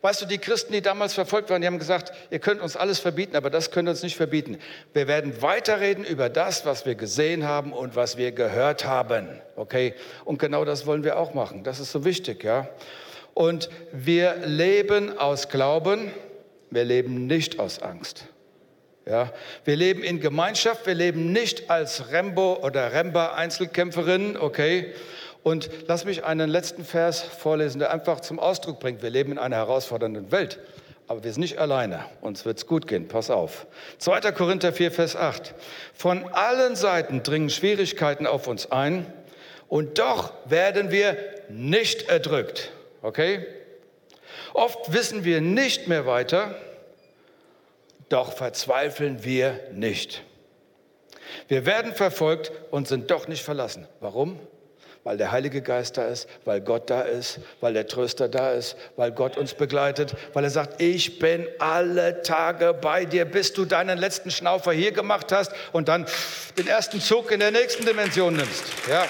Weißt 0.00 0.20
du, 0.20 0.26
die 0.26 0.38
Christen, 0.38 0.72
die 0.72 0.82
damals 0.82 1.14
verfolgt 1.14 1.50
waren, 1.50 1.60
die 1.60 1.66
haben 1.66 1.78
gesagt, 1.78 2.12
ihr 2.30 2.40
könnt 2.40 2.60
uns 2.60 2.76
alles 2.76 2.98
verbieten, 2.98 3.36
aber 3.36 3.50
das 3.50 3.70
könnt 3.70 3.88
ihr 3.88 3.92
uns 3.92 4.02
nicht 4.02 4.16
verbieten. 4.16 4.58
Wir 4.94 5.06
werden 5.06 5.40
weiterreden 5.42 6.04
über 6.04 6.28
das, 6.28 6.66
was 6.66 6.86
wir 6.86 6.96
gesehen 6.96 7.46
haben 7.46 7.72
und 7.72 7.94
was 7.94 8.16
wir 8.16 8.32
gehört 8.32 8.84
haben. 8.84 9.28
Okay? 9.54 9.94
Und 10.24 10.38
genau 10.38 10.64
das 10.64 10.86
wollen 10.86 11.04
wir 11.04 11.18
auch 11.18 11.34
machen. 11.34 11.62
Das 11.62 11.78
ist 11.78 11.92
so 11.92 12.04
wichtig, 12.04 12.42
ja? 12.42 12.68
Und 13.34 13.70
wir 13.92 14.36
leben 14.44 15.18
aus 15.18 15.48
Glauben, 15.48 16.10
wir 16.70 16.84
leben 16.84 17.26
nicht 17.26 17.60
aus 17.60 17.80
Angst. 17.80 18.24
Ja, 19.04 19.32
wir 19.64 19.74
leben 19.74 20.04
in 20.04 20.20
Gemeinschaft, 20.20 20.86
wir 20.86 20.94
leben 20.94 21.32
nicht 21.32 21.70
als 21.70 22.12
Rembo 22.12 22.60
oder 22.62 22.92
Remba 22.92 23.34
Einzelkämpferinnen, 23.34 24.36
okay? 24.36 24.92
Und 25.42 25.70
lass 25.88 26.04
mich 26.04 26.22
einen 26.22 26.48
letzten 26.48 26.84
Vers 26.84 27.20
vorlesen, 27.20 27.80
der 27.80 27.90
einfach 27.90 28.20
zum 28.20 28.38
Ausdruck 28.38 28.78
bringt, 28.78 29.02
wir 29.02 29.10
leben 29.10 29.32
in 29.32 29.38
einer 29.38 29.56
herausfordernden 29.56 30.30
Welt, 30.30 30.60
aber 31.08 31.24
wir 31.24 31.32
sind 31.32 31.40
nicht 31.40 31.58
alleine, 31.58 32.04
uns 32.20 32.44
wird's 32.44 32.68
gut 32.68 32.86
gehen, 32.86 33.08
pass 33.08 33.28
auf. 33.28 33.66
2. 33.98 34.20
Korinther 34.30 34.72
4, 34.72 34.92
Vers 34.92 35.16
8. 35.16 35.52
Von 35.94 36.28
allen 36.32 36.76
Seiten 36.76 37.24
dringen 37.24 37.50
Schwierigkeiten 37.50 38.28
auf 38.28 38.46
uns 38.46 38.70
ein 38.70 39.12
und 39.66 39.98
doch 39.98 40.32
werden 40.44 40.92
wir 40.92 41.16
nicht 41.48 42.08
erdrückt, 42.08 42.70
okay? 43.02 43.44
Oft 44.54 44.92
wissen 44.92 45.24
wir 45.24 45.40
nicht 45.40 45.88
mehr 45.88 46.06
weiter, 46.06 46.54
doch 48.12 48.32
verzweifeln 48.32 49.24
wir 49.24 49.58
nicht. 49.72 50.22
Wir 51.48 51.66
werden 51.66 51.94
verfolgt 51.94 52.52
und 52.70 52.86
sind 52.86 53.10
doch 53.10 53.26
nicht 53.26 53.42
verlassen. 53.42 53.88
Warum? 54.00 54.38
Weil 55.04 55.16
der 55.16 55.32
Heilige 55.32 55.62
Geist 55.62 55.96
da 55.96 56.04
ist, 56.04 56.28
weil 56.44 56.60
Gott 56.60 56.88
da 56.88 57.02
ist, 57.02 57.40
weil 57.60 57.72
der 57.72 57.88
Tröster 57.88 58.28
da 58.28 58.52
ist, 58.52 58.76
weil 58.96 59.10
Gott 59.10 59.36
uns 59.36 59.54
begleitet, 59.54 60.14
weil 60.32 60.44
er 60.44 60.50
sagt, 60.50 60.80
ich 60.80 61.18
bin 61.18 61.48
alle 61.58 62.22
Tage 62.22 62.72
bei 62.74 63.04
dir, 63.04 63.24
bis 63.24 63.52
du 63.52 63.64
deinen 63.64 63.98
letzten 63.98 64.30
Schnaufer 64.30 64.72
hier 64.72 64.92
gemacht 64.92 65.32
hast 65.32 65.52
und 65.72 65.88
dann 65.88 66.06
den 66.56 66.68
ersten 66.68 67.00
Zug 67.00 67.32
in 67.32 67.40
der 67.40 67.50
nächsten 67.50 67.84
Dimension 67.84 68.36
nimmst. 68.36 68.64
Ja. 68.88 69.06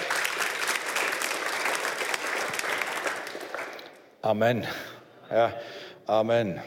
Amen. 4.23 4.67
Ja, 5.31 5.53
Amen. 6.07 6.62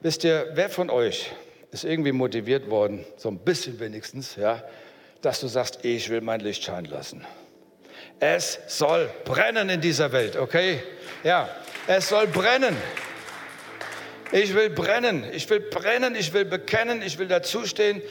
Wisst 0.00 0.24
ihr, 0.24 0.50
wer 0.54 0.68
von 0.68 0.90
euch 0.90 1.32
ist 1.72 1.84
irgendwie 1.84 2.12
motiviert 2.12 2.70
worden, 2.70 3.04
so 3.16 3.30
ein 3.30 3.38
bisschen 3.38 3.80
wenigstens, 3.80 4.36
ja, 4.36 4.62
dass 5.22 5.40
du 5.40 5.48
sagst, 5.48 5.84
ich 5.84 6.10
will 6.10 6.20
mein 6.20 6.40
Licht 6.40 6.62
scheinen 6.62 6.90
lassen. 6.90 7.24
Es 8.20 8.60
soll 8.68 9.10
brennen 9.24 9.68
in 9.70 9.80
dieser 9.80 10.12
Welt, 10.12 10.36
okay? 10.36 10.82
Ja, 11.24 11.48
es 11.86 12.08
soll 12.08 12.26
brennen. 12.26 12.76
Ich 14.32 14.54
will 14.54 14.70
brennen, 14.70 15.24
ich 15.32 15.48
will 15.50 15.60
brennen, 15.60 16.14
ich 16.14 16.32
will 16.32 16.44
bekennen, 16.44 17.02
ich 17.02 17.18
will 17.18 17.26
dazustehen. 17.26 18.02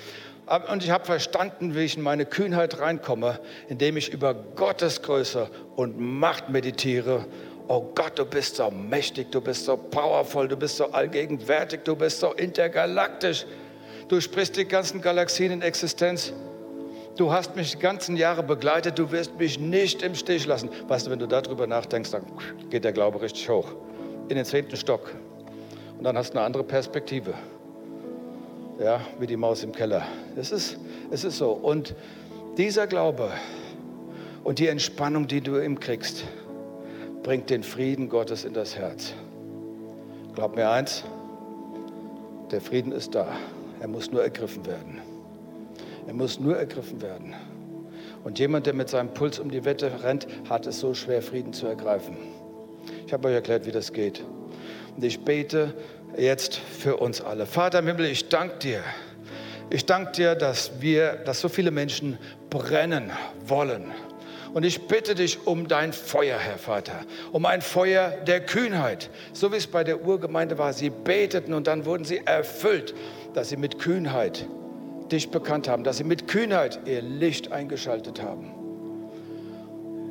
Und 0.69 0.84
ich 0.84 0.89
habe 0.89 1.06
verstanden, 1.06 1.76
wie 1.76 1.82
ich 1.82 1.95
in 1.95 2.04
meine 2.04 2.26
Kühnheit 2.26 2.80
reinkomme, 2.80 3.39
indem 3.69 3.95
ich 3.95 4.12
über 4.12 4.34
Gottes 4.34 5.02
Größe 5.02 5.50
und 5.76 6.00
Macht 6.00 6.50
meditiere. 6.50 7.26
Oh 7.73 7.89
Gott, 7.95 8.19
du 8.19 8.25
bist 8.25 8.57
so 8.57 8.69
mächtig, 8.69 9.31
du 9.31 9.39
bist 9.39 9.63
so 9.63 9.77
powerful, 9.77 10.45
du 10.45 10.57
bist 10.57 10.75
so 10.75 10.91
allgegenwärtig, 10.91 11.79
du 11.86 11.95
bist 11.95 12.19
so 12.19 12.34
intergalaktisch. 12.34 13.45
Du 14.10 14.19
sprichst 14.19 14.57
die 14.57 14.65
ganzen 14.65 14.99
Galaxien 14.99 15.53
in 15.53 15.62
Existenz. 15.62 16.34
Du 17.15 17.31
hast 17.31 17.55
mich 17.55 17.71
die 17.71 17.79
ganzen 17.79 18.17
Jahre 18.17 18.43
begleitet, 18.43 18.99
du 18.99 19.10
wirst 19.13 19.39
mich 19.39 19.57
nicht 19.57 20.03
im 20.03 20.15
Stich 20.15 20.45
lassen. 20.45 20.69
Weißt 20.89 21.07
du, 21.07 21.12
wenn 21.12 21.19
du 21.19 21.27
darüber 21.27 21.65
nachdenkst, 21.65 22.12
dann 22.12 22.25
geht 22.69 22.84
der 22.84 22.91
Glaube 22.91 23.21
richtig 23.21 23.47
hoch. 23.47 23.69
In 24.27 24.36
den 24.36 24.43
zehnten 24.43 24.75
Stock. 24.75 25.10
Und 25.97 26.03
dann 26.03 26.17
hast 26.17 26.34
du 26.34 26.39
eine 26.39 26.45
andere 26.45 26.65
Perspektive. 26.65 27.34
Ja, 28.81 28.99
wie 29.17 29.27
die 29.27 29.38
Maus 29.38 29.63
im 29.63 29.71
Keller. 29.71 30.05
Es 30.36 30.51
ist, 30.51 30.77
es 31.10 31.23
ist 31.23 31.38
so. 31.38 31.51
Und 31.51 31.95
dieser 32.57 32.86
Glaube 32.86 33.31
und 34.43 34.60
die 34.60 34.67
Entspannung, 34.67 35.27
die 35.27 35.39
du 35.39 35.57
ihm 35.57 35.79
kriegst, 35.79 36.25
bringt 37.23 37.49
den 37.49 37.63
Frieden 37.63 38.10
Gottes 38.10 38.45
in 38.45 38.53
das 38.53 38.75
Herz. 38.75 39.13
Glaub 40.34 40.55
mir 40.55 40.69
eins, 40.69 41.03
der 42.51 42.62
Frieden 42.62 42.91
ist 42.91 43.15
da. 43.15 43.27
Er 43.79 43.88
muss 43.88 44.12
nur 44.12 44.23
ergriffen 44.23 44.65
werden. 44.65 45.01
Er 46.07 46.13
muss 46.13 46.39
nur 46.39 46.57
ergriffen 46.57 47.01
werden. 47.01 47.34
Und 48.23 48.39
jemand, 48.39 48.65
der 48.67 48.73
mit 48.73 48.89
seinem 48.89 49.13
Puls 49.13 49.39
um 49.39 49.49
die 49.49 49.65
Wette 49.65 50.03
rennt, 50.03 50.27
hat 50.49 50.67
es 50.67 50.79
so 50.79 50.93
schwer, 50.93 51.21
Frieden 51.21 51.53
zu 51.53 51.67
ergreifen. 51.67 52.17
Ich 53.05 53.13
habe 53.13 53.27
euch 53.27 53.34
erklärt, 53.36 53.65
wie 53.65 53.71
das 53.71 53.93
geht. 53.93 54.23
Und 54.95 55.03
ich 55.03 55.23
bete 55.23 55.73
jetzt 56.17 56.55
für 56.55 56.97
uns 56.97 57.21
alle. 57.21 57.45
Vater 57.45 57.79
im 57.79 57.88
Himmel, 57.88 58.05
ich 58.05 58.29
danke 58.29 58.57
dir. 58.60 58.84
Ich 59.69 59.86
danke 59.86 60.12
dir, 60.12 60.36
dass 60.36 60.81
wir, 60.81 61.13
dass 61.13 61.39
so 61.39 61.49
viele 61.49 61.71
Menschen 61.71 62.17
brennen 62.49 63.12
wollen. 63.45 63.91
Und 64.53 64.65
ich 64.65 64.87
bitte 64.87 65.15
dich 65.15 65.47
um 65.47 65.67
dein 65.67 65.93
Feuer, 65.93 66.37
Herr 66.37 66.57
Vater, 66.57 67.05
um 67.31 67.45
ein 67.45 67.61
Feuer 67.61 68.11
der 68.27 68.41
Kühnheit, 68.41 69.09
so 69.31 69.51
wie 69.51 69.55
es 69.55 69.67
bei 69.67 69.83
der 69.83 70.05
Urgemeinde 70.05 70.57
war. 70.57 70.73
Sie 70.73 70.89
beteten 70.89 71.53
und 71.53 71.67
dann 71.67 71.85
wurden 71.85 72.03
sie 72.03 72.21
erfüllt, 72.25 72.93
dass 73.33 73.49
sie 73.49 73.57
mit 73.57 73.79
Kühnheit 73.79 74.47
dich 75.09 75.29
bekannt 75.29 75.69
haben, 75.69 75.83
dass 75.83 75.97
sie 75.97 76.03
mit 76.03 76.27
Kühnheit 76.27 76.81
ihr 76.85 77.01
Licht 77.01 77.51
eingeschaltet 77.51 78.21
haben. 78.21 78.51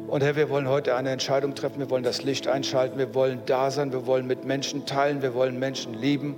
Und 0.09 0.23
Herr, 0.23 0.35
wir 0.37 0.49
wollen 0.49 0.69
heute 0.69 0.97
eine 0.97 1.11
Entscheidung 1.11 1.55
treffen. 1.55 1.79
Wir 1.79 1.91
wollen 1.91 2.03
das 2.03 2.25
Licht 2.25 2.49
einschalten. 2.49 2.99
Wir 2.99 3.15
wollen 3.15 3.43
da 3.47 3.71
sein. 3.71 3.93
Wir 3.93 4.07
wollen 4.07 4.27
mit 4.27 4.45
Menschen 4.45 4.85
teilen. 4.85 5.23
Wir 5.23 5.35
wollen 5.35 5.59
Menschen 5.59 5.95
lieben. 5.95 6.37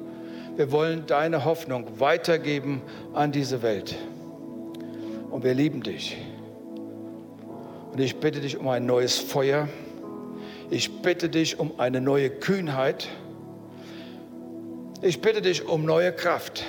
Wir 0.57 0.71
wollen 0.73 1.07
deine 1.07 1.47
Hoffnung 1.47 1.99
weitergeben 1.99 2.83
an 3.15 3.33
diese 3.33 3.63
Welt. 3.63 3.95
Und 5.31 5.45
wir 5.45 5.55
lieben 5.55 5.83
dich. 5.83 6.19
Und 7.93 8.01
ich 8.01 8.17
bitte 8.17 8.41
dich 8.41 8.57
um 8.57 8.69
ein 8.69 8.87
neues 8.87 9.19
Feuer. 9.19 9.69
Ich 10.71 11.03
bitte 11.03 11.29
dich 11.29 11.59
um 11.61 11.79
eine 11.79 12.01
neue 12.01 12.31
Kühnheit. 12.31 13.07
Ich 15.03 15.21
bitte 15.21 15.43
dich 15.43 15.67
um 15.67 15.85
neue 15.85 16.11
Kraft. 16.11 16.65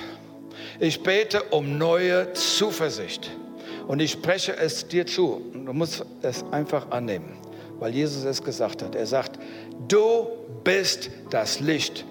Ich 0.80 1.02
bete 1.02 1.42
um 1.44 1.78
neue 1.78 2.34
Zuversicht. 2.34 3.30
Und 3.88 4.00
ich 4.00 4.12
spreche 4.12 4.54
es 4.54 4.86
dir 4.86 5.06
zu. 5.06 5.40
Du 5.54 5.72
musst 5.72 6.04
es 6.20 6.44
einfach 6.50 6.90
annehmen, 6.90 7.38
weil 7.78 7.94
Jesus 7.94 8.24
es 8.24 8.42
gesagt 8.42 8.82
hat. 8.82 8.94
Er 8.94 9.06
sagt, 9.06 9.38
du 9.88 10.26
bist 10.62 11.10
das 11.30 11.60
Licht 11.60 12.04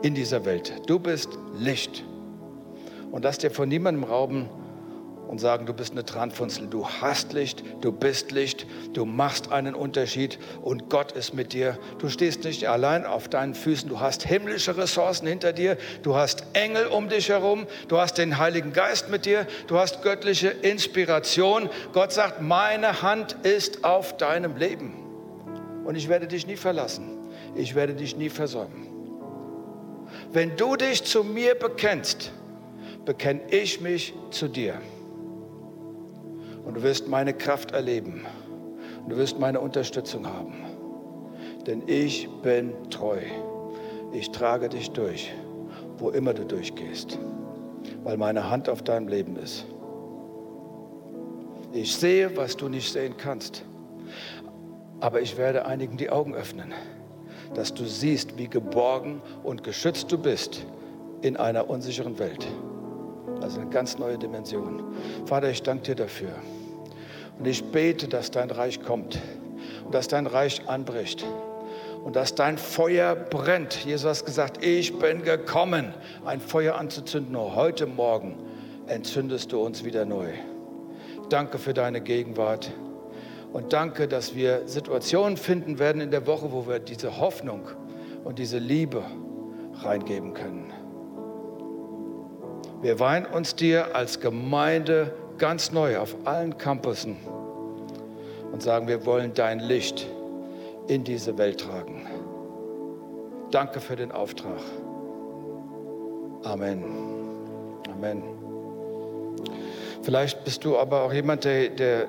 in 0.00 0.14
dieser 0.14 0.46
Welt. 0.46 0.72
Du 0.86 0.98
bist 0.98 1.28
Licht. 1.58 2.02
Und 3.12 3.24
lass 3.24 3.36
dir 3.36 3.50
von 3.50 3.68
niemandem 3.68 4.04
rauben, 4.04 4.48
und 5.28 5.38
sagen, 5.40 5.66
du 5.66 5.72
bist 5.72 5.92
eine 5.92 6.04
Tranfunzel, 6.04 6.66
du 6.66 6.86
hast 6.86 7.32
Licht, 7.32 7.62
du 7.80 7.92
bist 7.92 8.30
Licht, 8.30 8.66
du 8.92 9.04
machst 9.04 9.52
einen 9.52 9.74
Unterschied 9.74 10.38
und 10.62 10.90
Gott 10.90 11.12
ist 11.12 11.34
mit 11.34 11.52
dir. 11.52 11.78
Du 11.98 12.08
stehst 12.08 12.44
nicht 12.44 12.68
allein 12.68 13.06
auf 13.06 13.28
deinen 13.28 13.54
Füßen, 13.54 13.88
du 13.88 14.00
hast 14.00 14.24
himmlische 14.26 14.76
Ressourcen 14.76 15.26
hinter 15.26 15.52
dir, 15.52 15.76
du 16.02 16.14
hast 16.14 16.44
Engel 16.52 16.86
um 16.86 17.08
dich 17.08 17.28
herum, 17.28 17.66
du 17.88 17.98
hast 17.98 18.18
den 18.18 18.38
Heiligen 18.38 18.72
Geist 18.72 19.08
mit 19.10 19.26
dir, 19.26 19.46
du 19.66 19.78
hast 19.78 20.02
göttliche 20.02 20.48
Inspiration. 20.48 21.68
Gott 21.92 22.12
sagt, 22.12 22.40
meine 22.40 23.02
Hand 23.02 23.36
ist 23.42 23.84
auf 23.84 24.16
deinem 24.16 24.56
Leben 24.56 24.94
und 25.84 25.96
ich 25.96 26.08
werde 26.08 26.26
dich 26.26 26.46
nie 26.46 26.56
verlassen, 26.56 27.18
ich 27.54 27.74
werde 27.74 27.94
dich 27.94 28.16
nie 28.16 28.30
versäumen. 28.30 28.88
Wenn 30.32 30.56
du 30.56 30.76
dich 30.76 31.04
zu 31.04 31.24
mir 31.24 31.54
bekennst, 31.54 32.32
bekenne 33.04 33.40
ich 33.50 33.80
mich 33.80 34.14
zu 34.30 34.48
dir. 34.48 34.80
Und 36.64 36.74
du 36.74 36.82
wirst 36.82 37.08
meine 37.08 37.34
Kraft 37.34 37.72
erleben. 37.72 38.24
Und 39.02 39.10
du 39.10 39.16
wirst 39.16 39.38
meine 39.38 39.60
Unterstützung 39.60 40.26
haben. 40.26 40.54
Denn 41.66 41.82
ich 41.86 42.28
bin 42.42 42.72
treu. 42.90 43.18
Ich 44.12 44.30
trage 44.30 44.68
dich 44.68 44.90
durch, 44.90 45.32
wo 45.98 46.10
immer 46.10 46.34
du 46.34 46.44
durchgehst, 46.44 47.18
weil 48.04 48.16
meine 48.16 48.48
Hand 48.50 48.68
auf 48.68 48.82
deinem 48.82 49.08
Leben 49.08 49.36
ist. 49.36 49.66
Ich 51.72 51.96
sehe, 51.96 52.36
was 52.36 52.56
du 52.56 52.68
nicht 52.68 52.92
sehen 52.92 53.16
kannst. 53.16 53.64
Aber 55.00 55.20
ich 55.20 55.36
werde 55.36 55.66
einigen 55.66 55.96
die 55.96 56.10
Augen 56.10 56.34
öffnen, 56.34 56.72
dass 57.54 57.74
du 57.74 57.84
siehst, 57.84 58.38
wie 58.38 58.48
geborgen 58.48 59.20
und 59.42 59.64
geschützt 59.64 60.12
du 60.12 60.18
bist 60.18 60.64
in 61.22 61.36
einer 61.36 61.68
unsicheren 61.68 62.18
Welt. 62.18 62.46
Also 63.44 63.60
eine 63.60 63.68
ganz 63.68 63.98
neue 63.98 64.16
Dimension. 64.16 64.82
Vater, 65.26 65.50
ich 65.50 65.62
danke 65.62 65.82
dir 65.82 65.96
dafür. 65.96 66.30
Und 67.38 67.46
ich 67.46 67.62
bete, 67.62 68.08
dass 68.08 68.30
dein 68.30 68.50
Reich 68.50 68.82
kommt 68.82 69.18
und 69.84 69.94
dass 69.94 70.08
dein 70.08 70.26
Reich 70.26 70.66
anbricht 70.66 71.26
und 72.02 72.16
dass 72.16 72.34
dein 72.34 72.56
Feuer 72.56 73.14
brennt. 73.14 73.84
Jesus 73.84 74.20
hat 74.20 74.24
gesagt, 74.24 74.64
ich 74.64 74.98
bin 74.98 75.24
gekommen, 75.24 75.92
ein 76.24 76.40
Feuer 76.40 76.76
anzuzünden. 76.76 77.32
Nur 77.32 77.54
heute 77.54 77.86
Morgen 77.86 78.38
entzündest 78.86 79.52
du 79.52 79.60
uns 79.60 79.84
wieder 79.84 80.06
neu. 80.06 80.30
Danke 81.28 81.58
für 81.58 81.74
deine 81.74 82.00
Gegenwart 82.00 82.72
und 83.52 83.74
danke, 83.74 84.08
dass 84.08 84.34
wir 84.34 84.62
Situationen 84.64 85.36
finden 85.36 85.78
werden 85.78 86.00
in 86.00 86.10
der 86.10 86.26
Woche, 86.26 86.50
wo 86.50 86.66
wir 86.66 86.78
diese 86.78 87.20
Hoffnung 87.20 87.68
und 88.24 88.38
diese 88.38 88.56
Liebe 88.56 89.02
reingeben 89.82 90.32
können. 90.32 90.83
Wir 92.84 93.00
weihen 93.00 93.24
uns 93.24 93.56
dir 93.56 93.96
als 93.96 94.20
Gemeinde 94.20 95.14
ganz 95.38 95.72
neu 95.72 95.96
auf 95.96 96.14
allen 96.26 96.58
Campussen 96.58 97.16
und 98.52 98.62
sagen, 98.62 98.88
wir 98.88 99.06
wollen 99.06 99.32
dein 99.32 99.58
Licht 99.58 100.06
in 100.86 101.02
diese 101.02 101.38
Welt 101.38 101.60
tragen. 101.60 102.06
Danke 103.50 103.80
für 103.80 103.96
den 103.96 104.12
Auftrag. 104.12 104.60
Amen. 106.42 106.84
Amen. 107.90 108.22
Vielleicht 110.02 110.44
bist 110.44 110.62
du 110.66 110.76
aber 110.76 111.04
auch 111.04 111.12
jemand, 111.14 111.44
der, 111.44 111.70
der 111.70 112.06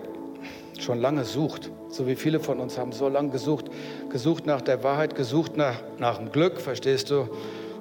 schon 0.77 0.99
lange 0.99 1.23
sucht, 1.23 1.71
so 1.87 2.05
wie 2.05 2.17
viele 2.17 2.41
von 2.41 2.59
uns 2.59 2.77
haben 2.77 2.91
so 2.91 3.07
lange 3.07 3.29
gesucht, 3.29 3.67
gesucht 4.09 4.45
nach 4.45 4.59
der 4.59 4.83
Wahrheit, 4.83 5.15
gesucht 5.15 5.55
nach, 5.55 5.81
nach 5.99 6.17
dem 6.17 6.33
Glück, 6.33 6.59
verstehst 6.59 7.11
du? 7.11 7.29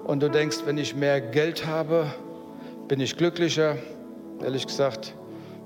Und 0.04 0.22
du 0.22 0.30
denkst, 0.30 0.58
wenn 0.64 0.78
ich 0.78 0.94
mehr 0.94 1.20
Geld 1.20 1.66
habe, 1.66 2.06
bin 2.88 3.00
ich 3.00 3.16
glücklicher. 3.16 3.76
Ehrlich 4.42 4.66
gesagt, 4.66 5.14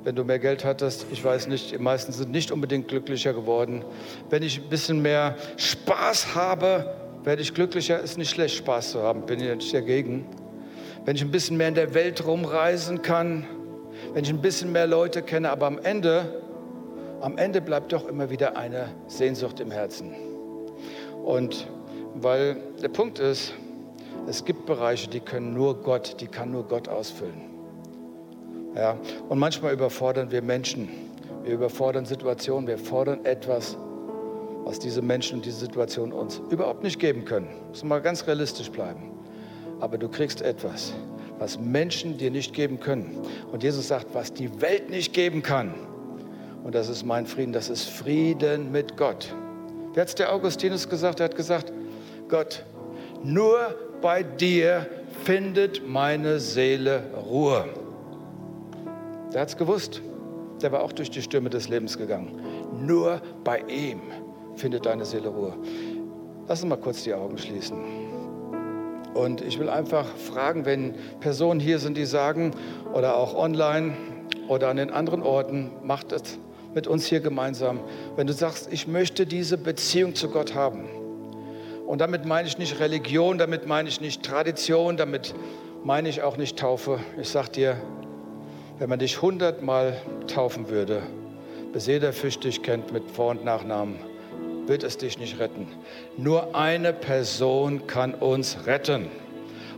wenn 0.05 0.15
du 0.15 0.25
mehr 0.25 0.39
Geld 0.39 0.65
hattest, 0.65 1.07
ich 1.11 1.23
weiß 1.23 1.49
nicht, 1.49 1.73
die 1.73 1.79
meisten 1.79 2.13
sind 2.13 2.31
nicht 2.31 2.53
unbedingt 2.53 2.89
glücklicher 2.89 3.33
geworden. 3.33 3.85
Wenn 4.31 4.43
ich 4.43 4.61
ein 4.61 4.69
bisschen 4.69 5.03
mehr 5.03 5.37
Spaß 5.57 6.35
habe, 6.35 6.95
werde 7.25 7.43
ich 7.43 7.55
glücklicher. 7.55 8.01
Ist 8.01 8.19
nicht 8.19 8.31
schlecht, 8.31 8.57
Spaß 8.57 8.93
zu 8.93 9.03
haben, 9.03 9.27
bin 9.27 9.41
ich 9.41 9.55
nicht 9.55 9.75
dagegen. 9.75 10.27
Wenn 11.05 11.17
ich 11.17 11.23
ein 11.23 11.31
bisschen 11.31 11.57
mehr 11.57 11.69
in 11.69 11.75
der 11.75 11.95
Welt 11.95 12.25
rumreisen 12.27 13.03
kann, 13.03 13.47
wenn 14.15 14.25
ich 14.25 14.31
ein 14.31 14.41
bisschen 14.41 14.73
mehr 14.73 14.87
Leute 14.87 15.23
kenne, 15.23 15.51
aber 15.51 15.67
am 15.67 15.79
Ende, 15.79 16.43
am 17.21 17.37
Ende 17.37 17.61
bleibt 17.61 17.93
doch 17.93 18.07
immer 18.09 18.31
wieder 18.31 18.57
eine 18.57 18.91
Sehnsucht 19.09 19.59
im 19.61 19.71
Herzen. 19.71 20.15
Und 21.25 21.67
weil 22.15 22.57
der 22.81 22.89
Punkt 22.89 23.19
ist, 23.19 23.53
es 24.29 24.45
gibt 24.45 24.67
Bereiche, 24.67 25.09
die 25.09 25.21
können 25.21 25.55
nur 25.55 25.83
Gott, 25.83 26.21
die 26.21 26.27
kann 26.27 26.51
nur 26.53 26.65
Gott 26.65 26.89
ausfüllen. 26.89 27.41
Ja, 28.75 28.97
und 29.29 29.39
manchmal 29.39 29.73
überfordern 29.73 30.31
wir 30.31 30.43
Menschen. 30.43 30.89
Wir 31.43 31.55
überfordern 31.55 32.05
Situationen, 32.05 32.69
wir 32.69 32.79
fordern 32.79 33.25
etwas, 33.25 33.77
was 34.65 34.79
diese 34.79 35.01
Menschen 35.01 35.39
und 35.39 35.47
diese 35.47 35.59
Situation 35.59 36.13
uns 36.13 36.43
überhaupt 36.51 36.83
nicht 36.83 37.01
geben 37.01 37.25
können. 37.25 37.49
Muss 37.69 37.83
mal 37.83 38.03
ganz 38.03 38.27
realistisch 38.27 38.71
bleiben. 38.71 39.11
Aber 39.81 39.97
du 39.97 40.09
kriegst 40.09 40.43
etwas, 40.43 40.93
was 41.39 41.59
Menschen 41.59 42.19
dir 42.19 42.31
nicht 42.31 42.53
geben 42.53 42.79
können. 42.79 43.17
Und 43.51 43.63
Jesus 43.63 43.89
sagt, 43.89 44.09
was 44.13 44.33
die 44.35 44.61
Welt 44.61 44.91
nicht 44.91 45.15
geben 45.15 45.43
kann. 45.43 45.73
Und 46.65 46.75
das 46.75 46.89
ist 46.91 47.05
mein 47.07 47.27
Frieden, 47.27 47.53
das 47.53 47.71
ist 47.71 47.89
Frieden 47.89 48.71
mit 48.73 48.97
Gott. 48.97 49.35
Wie 49.95 50.01
hat 50.01 50.09
es 50.09 50.15
der 50.15 50.33
Augustinus 50.33 50.89
gesagt? 50.89 51.21
Er 51.21 51.25
hat 51.25 51.37
gesagt, 51.37 51.73
Gott, 52.29 52.65
nur 53.25 53.75
bei 54.01 54.23
dir 54.23 54.87
findet 55.25 55.87
meine 55.87 56.41
Seele 56.41 57.03
Ruhe. 57.29 57.65
Der 59.33 59.43
hat 59.43 59.49
es 59.49 59.57
gewusst. 59.57 60.03
Der 60.63 60.73
war 60.73 60.83
auch 60.83 60.93
durch 60.93 61.11
die 61.11 61.23
Stürme 61.23 61.51
des 61.51 61.69
Lebens 61.69 61.97
gegangen. 61.99 62.41
Nur 62.81 63.21
bei 63.45 63.61
ihm 63.69 64.01
findet 64.57 64.87
deine 64.87 65.05
Seele 65.05 65.29
Ruhe. 65.29 65.55
Lass 66.49 66.63
uns 66.63 66.71
mal 66.71 66.77
kurz 66.77 67.05
die 67.05 67.15
Augen 67.15 67.39
schließen. 67.39 67.79
Und 69.15 69.41
ich 69.41 69.59
will 69.59 69.69
einfach 69.69 70.07
fragen, 70.07 70.65
wenn 70.65 70.95
Personen 71.21 71.61
hier 71.61 71.79
sind, 71.79 71.97
die 71.97 72.05
sagen, 72.05 72.53
oder 72.93 73.17
auch 73.17 73.37
online 73.37 73.95
oder 74.49 74.69
an 74.69 74.77
den 74.77 74.91
anderen 74.91 75.23
Orten, 75.23 75.71
macht 75.83 76.13
es 76.13 76.39
mit 76.75 76.87
uns 76.87 77.07
hier 77.07 77.21
gemeinsam. 77.21 77.81
Wenn 78.17 78.27
du 78.27 78.33
sagst, 78.33 78.73
ich 78.73 78.87
möchte 78.87 79.27
diese 79.27 79.59
Beziehung 79.59 80.15
zu 80.15 80.29
Gott 80.31 80.55
haben. 80.55 80.89
Und 81.89 82.03
damit 82.03 82.27
meine 82.27 82.47
ich 82.47 82.59
nicht 82.59 82.81
Religion, 82.81 83.39
damit 83.39 83.67
meine 83.67 83.89
ich 83.89 84.03
nicht 84.03 84.23
Tradition, 84.23 84.99
damit 84.99 85.35
meine 85.85 86.11
ich 86.11 86.21
auch 86.21 86.37
nicht 86.37 86.59
Taufe. 86.59 87.01
Ich 87.19 87.31
sage 87.31 87.49
dir, 87.49 87.77
wenn 88.79 88.91
man 88.91 88.99
dich 88.99 89.23
hundertmal 89.23 89.97
taufen 90.27 90.69
würde, 90.69 91.03
bis 91.73 91.87
jeder 91.87 92.13
Fisch 92.13 92.39
dich 92.39 92.63
kennt 92.63 92.93
mit 92.93 93.11
Vor- 93.11 93.31
und 93.31 93.43
Nachnamen, 93.43 93.97
wird 94.67 94.83
es 94.83 94.99
dich 94.99 95.19
nicht 95.19 95.39
retten. 95.39 95.67
Nur 96.19 96.55
eine 96.55 96.93
Person 96.93 97.87
kann 97.87 98.13
uns 98.13 98.67
retten. 98.67 99.07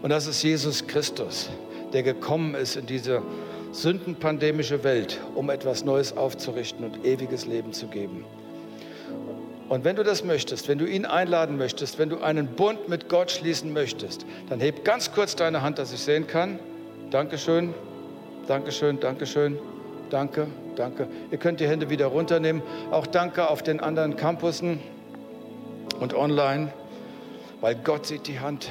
Und 0.03 0.11
das 0.11 0.27
ist 0.27 0.43
Jesus 0.43 0.89
Christus, 0.89 1.49
der 1.93 2.03
gekommen 2.03 2.57
ist 2.57 2.75
in 2.75 2.87
diese 2.87 3.23
sündenpandemische 3.71 4.83
Welt, 4.83 5.21
um 5.37 5.49
etwas 5.49 5.85
Neues 5.85 6.17
aufzurichten 6.17 6.85
und 6.85 7.07
ewiges 7.07 7.47
Leben 7.47 7.73
zu 7.73 7.87
geben. 7.87 8.25
Und 9.71 9.85
wenn 9.85 9.95
du 9.95 10.03
das 10.03 10.25
möchtest, 10.25 10.67
wenn 10.67 10.79
du 10.79 10.85
ihn 10.85 11.07
einladen 11.07 11.57
möchtest, 11.57 12.01
wenn 12.01 12.09
du 12.09 12.19
einen 12.19 12.49
Bund 12.49 12.89
mit 12.89 13.09
Gott 13.09 13.31
schließen 13.31 13.73
möchtest, 13.73 14.27
dann 14.49 14.59
heb 14.59 14.85
ganz 14.85 15.13
kurz 15.13 15.37
deine 15.37 15.63
Hand, 15.63 15.79
dass 15.79 15.93
ich 15.93 16.01
sehen 16.01 16.27
kann. 16.27 16.59
Dankeschön, 17.13 17.73
Dankeschön, 18.49 18.99
Dankeschön, 18.99 19.61
danke, 20.11 20.49
danke. 20.75 21.07
Ihr 21.31 21.39
könnt 21.39 21.61
die 21.61 21.69
Hände 21.69 21.89
wieder 21.89 22.07
runternehmen. 22.07 22.63
Auch 22.91 23.07
danke 23.07 23.49
auf 23.49 23.63
den 23.63 23.79
anderen 23.79 24.17
Campussen 24.17 24.81
und 26.01 26.15
online, 26.15 26.73
weil 27.61 27.77
Gott 27.77 28.07
sieht 28.07 28.27
die 28.27 28.41
Hand, 28.41 28.71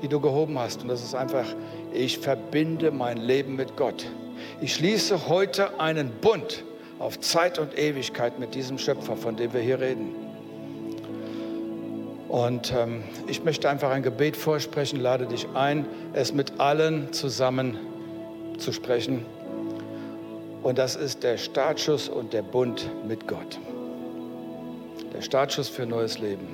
die 0.00 0.08
du 0.08 0.18
gehoben 0.18 0.58
hast. 0.58 0.80
Und 0.80 0.88
das 0.88 1.02
ist 1.02 1.14
einfach, 1.14 1.44
ich 1.92 2.16
verbinde 2.16 2.90
mein 2.90 3.18
Leben 3.18 3.54
mit 3.54 3.76
Gott. 3.76 4.06
Ich 4.62 4.76
schließe 4.76 5.28
heute 5.28 5.78
einen 5.78 6.10
Bund 6.22 6.64
auf 7.02 7.18
Zeit 7.18 7.58
und 7.58 7.76
Ewigkeit 7.76 8.38
mit 8.38 8.54
diesem 8.54 8.78
Schöpfer, 8.78 9.16
von 9.16 9.36
dem 9.36 9.52
wir 9.52 9.60
hier 9.60 9.80
reden. 9.80 10.14
Und 12.28 12.72
ähm, 12.72 13.02
ich 13.26 13.42
möchte 13.42 13.68
einfach 13.68 13.90
ein 13.90 14.04
Gebet 14.04 14.36
vorsprechen, 14.36 15.00
lade 15.00 15.26
dich 15.26 15.48
ein, 15.52 15.84
es 16.12 16.32
mit 16.32 16.60
allen 16.60 17.12
zusammen 17.12 17.76
zu 18.56 18.72
sprechen. 18.72 19.26
Und 20.62 20.78
das 20.78 20.94
ist 20.94 21.24
der 21.24 21.38
Startschuss 21.38 22.08
und 22.08 22.32
der 22.32 22.42
Bund 22.42 22.88
mit 23.06 23.26
Gott. 23.26 23.58
Der 25.12 25.22
Startschuss 25.22 25.68
für 25.68 25.84
neues 25.84 26.20
Leben. 26.20 26.46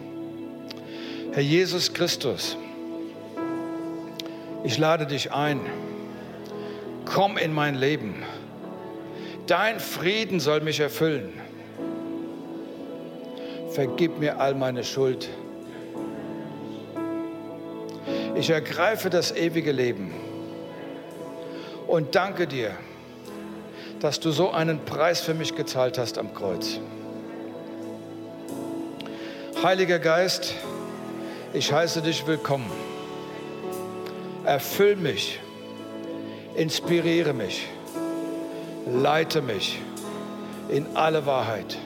Herr 1.32 1.42
Jesus 1.42 1.92
Christus, 1.92 2.56
ich 4.64 4.78
lade 4.78 5.06
dich 5.06 5.30
ein. 5.30 5.60
Komm 7.04 7.36
in 7.36 7.52
mein 7.52 7.74
Leben. 7.74 8.24
Dein 9.48 9.80
Frieden 9.80 10.40
soll 10.40 10.60
mich 10.60 10.78
erfüllen. 10.78 11.32
Vergib 13.70 14.18
mir 14.18 14.38
all 14.40 14.54
meine 14.54 14.84
Schuld. 14.84 15.26
Ich 18.34 18.50
ergreife 18.50 19.08
das 19.08 19.34
ewige 19.34 19.72
Leben 19.72 20.12
und 21.86 22.14
danke 22.14 22.46
dir, 22.46 22.76
dass 24.00 24.20
du 24.20 24.32
so 24.32 24.50
einen 24.50 24.84
Preis 24.84 25.22
für 25.22 25.32
mich 25.32 25.56
gezahlt 25.56 25.96
hast 25.96 26.18
am 26.18 26.34
Kreuz. 26.34 26.78
Heiliger 29.62 29.98
Geist, 29.98 30.52
ich 31.54 31.72
heiße 31.72 32.02
dich 32.02 32.26
willkommen. 32.26 32.70
Erfüll 34.44 34.96
mich, 34.96 35.40
inspiriere 36.54 37.32
mich, 37.32 37.66
leite 38.92 39.42
mich 39.42 39.80
in 40.68 40.96
alle 40.96 41.26
Wahrheit. 41.26 41.78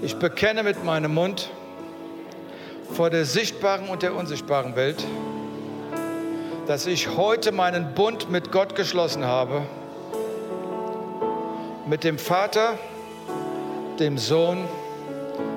Ich 0.00 0.16
bekenne 0.16 0.62
mit 0.62 0.84
meinem 0.84 1.12
Mund 1.12 1.50
vor 2.92 3.10
der 3.10 3.24
sichtbaren 3.24 3.88
und 3.88 4.02
der 4.02 4.14
unsichtbaren 4.14 4.76
Welt, 4.76 5.04
dass 6.66 6.86
ich 6.86 7.16
heute 7.16 7.50
meinen 7.50 7.94
Bund 7.94 8.30
mit 8.30 8.52
Gott 8.52 8.76
geschlossen 8.76 9.24
habe, 9.24 9.62
mit 11.86 12.04
dem 12.04 12.18
Vater, 12.18 12.78
dem 13.98 14.18
Sohn 14.18 14.64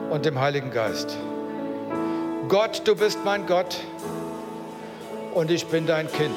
und 0.09 0.25
dem 0.25 0.39
Heiligen 0.39 0.71
Geist. 0.71 1.17
Gott, 2.47 2.81
du 2.85 2.95
bist 2.95 3.19
mein 3.23 3.45
Gott 3.45 3.77
und 5.33 5.51
ich 5.51 5.67
bin 5.67 5.85
dein 5.85 6.11
Kind. 6.11 6.35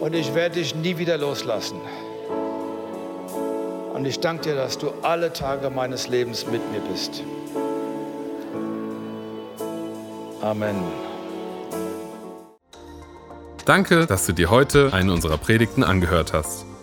Und 0.00 0.14
ich 0.14 0.34
werde 0.34 0.54
dich 0.56 0.74
nie 0.74 0.96
wieder 0.96 1.18
loslassen. 1.18 1.78
Und 3.94 4.06
ich 4.06 4.18
danke 4.18 4.44
dir, 4.44 4.54
dass 4.54 4.78
du 4.78 4.92
alle 5.02 5.32
Tage 5.32 5.68
meines 5.68 6.08
Lebens 6.08 6.46
mit 6.46 6.62
mir 6.72 6.80
bist. 6.80 7.22
Amen. 10.40 10.76
Danke, 13.66 14.06
dass 14.06 14.24
du 14.24 14.32
dir 14.32 14.48
heute 14.48 14.92
eine 14.94 15.12
unserer 15.12 15.36
Predigten 15.36 15.84
angehört 15.84 16.32
hast. 16.32 16.64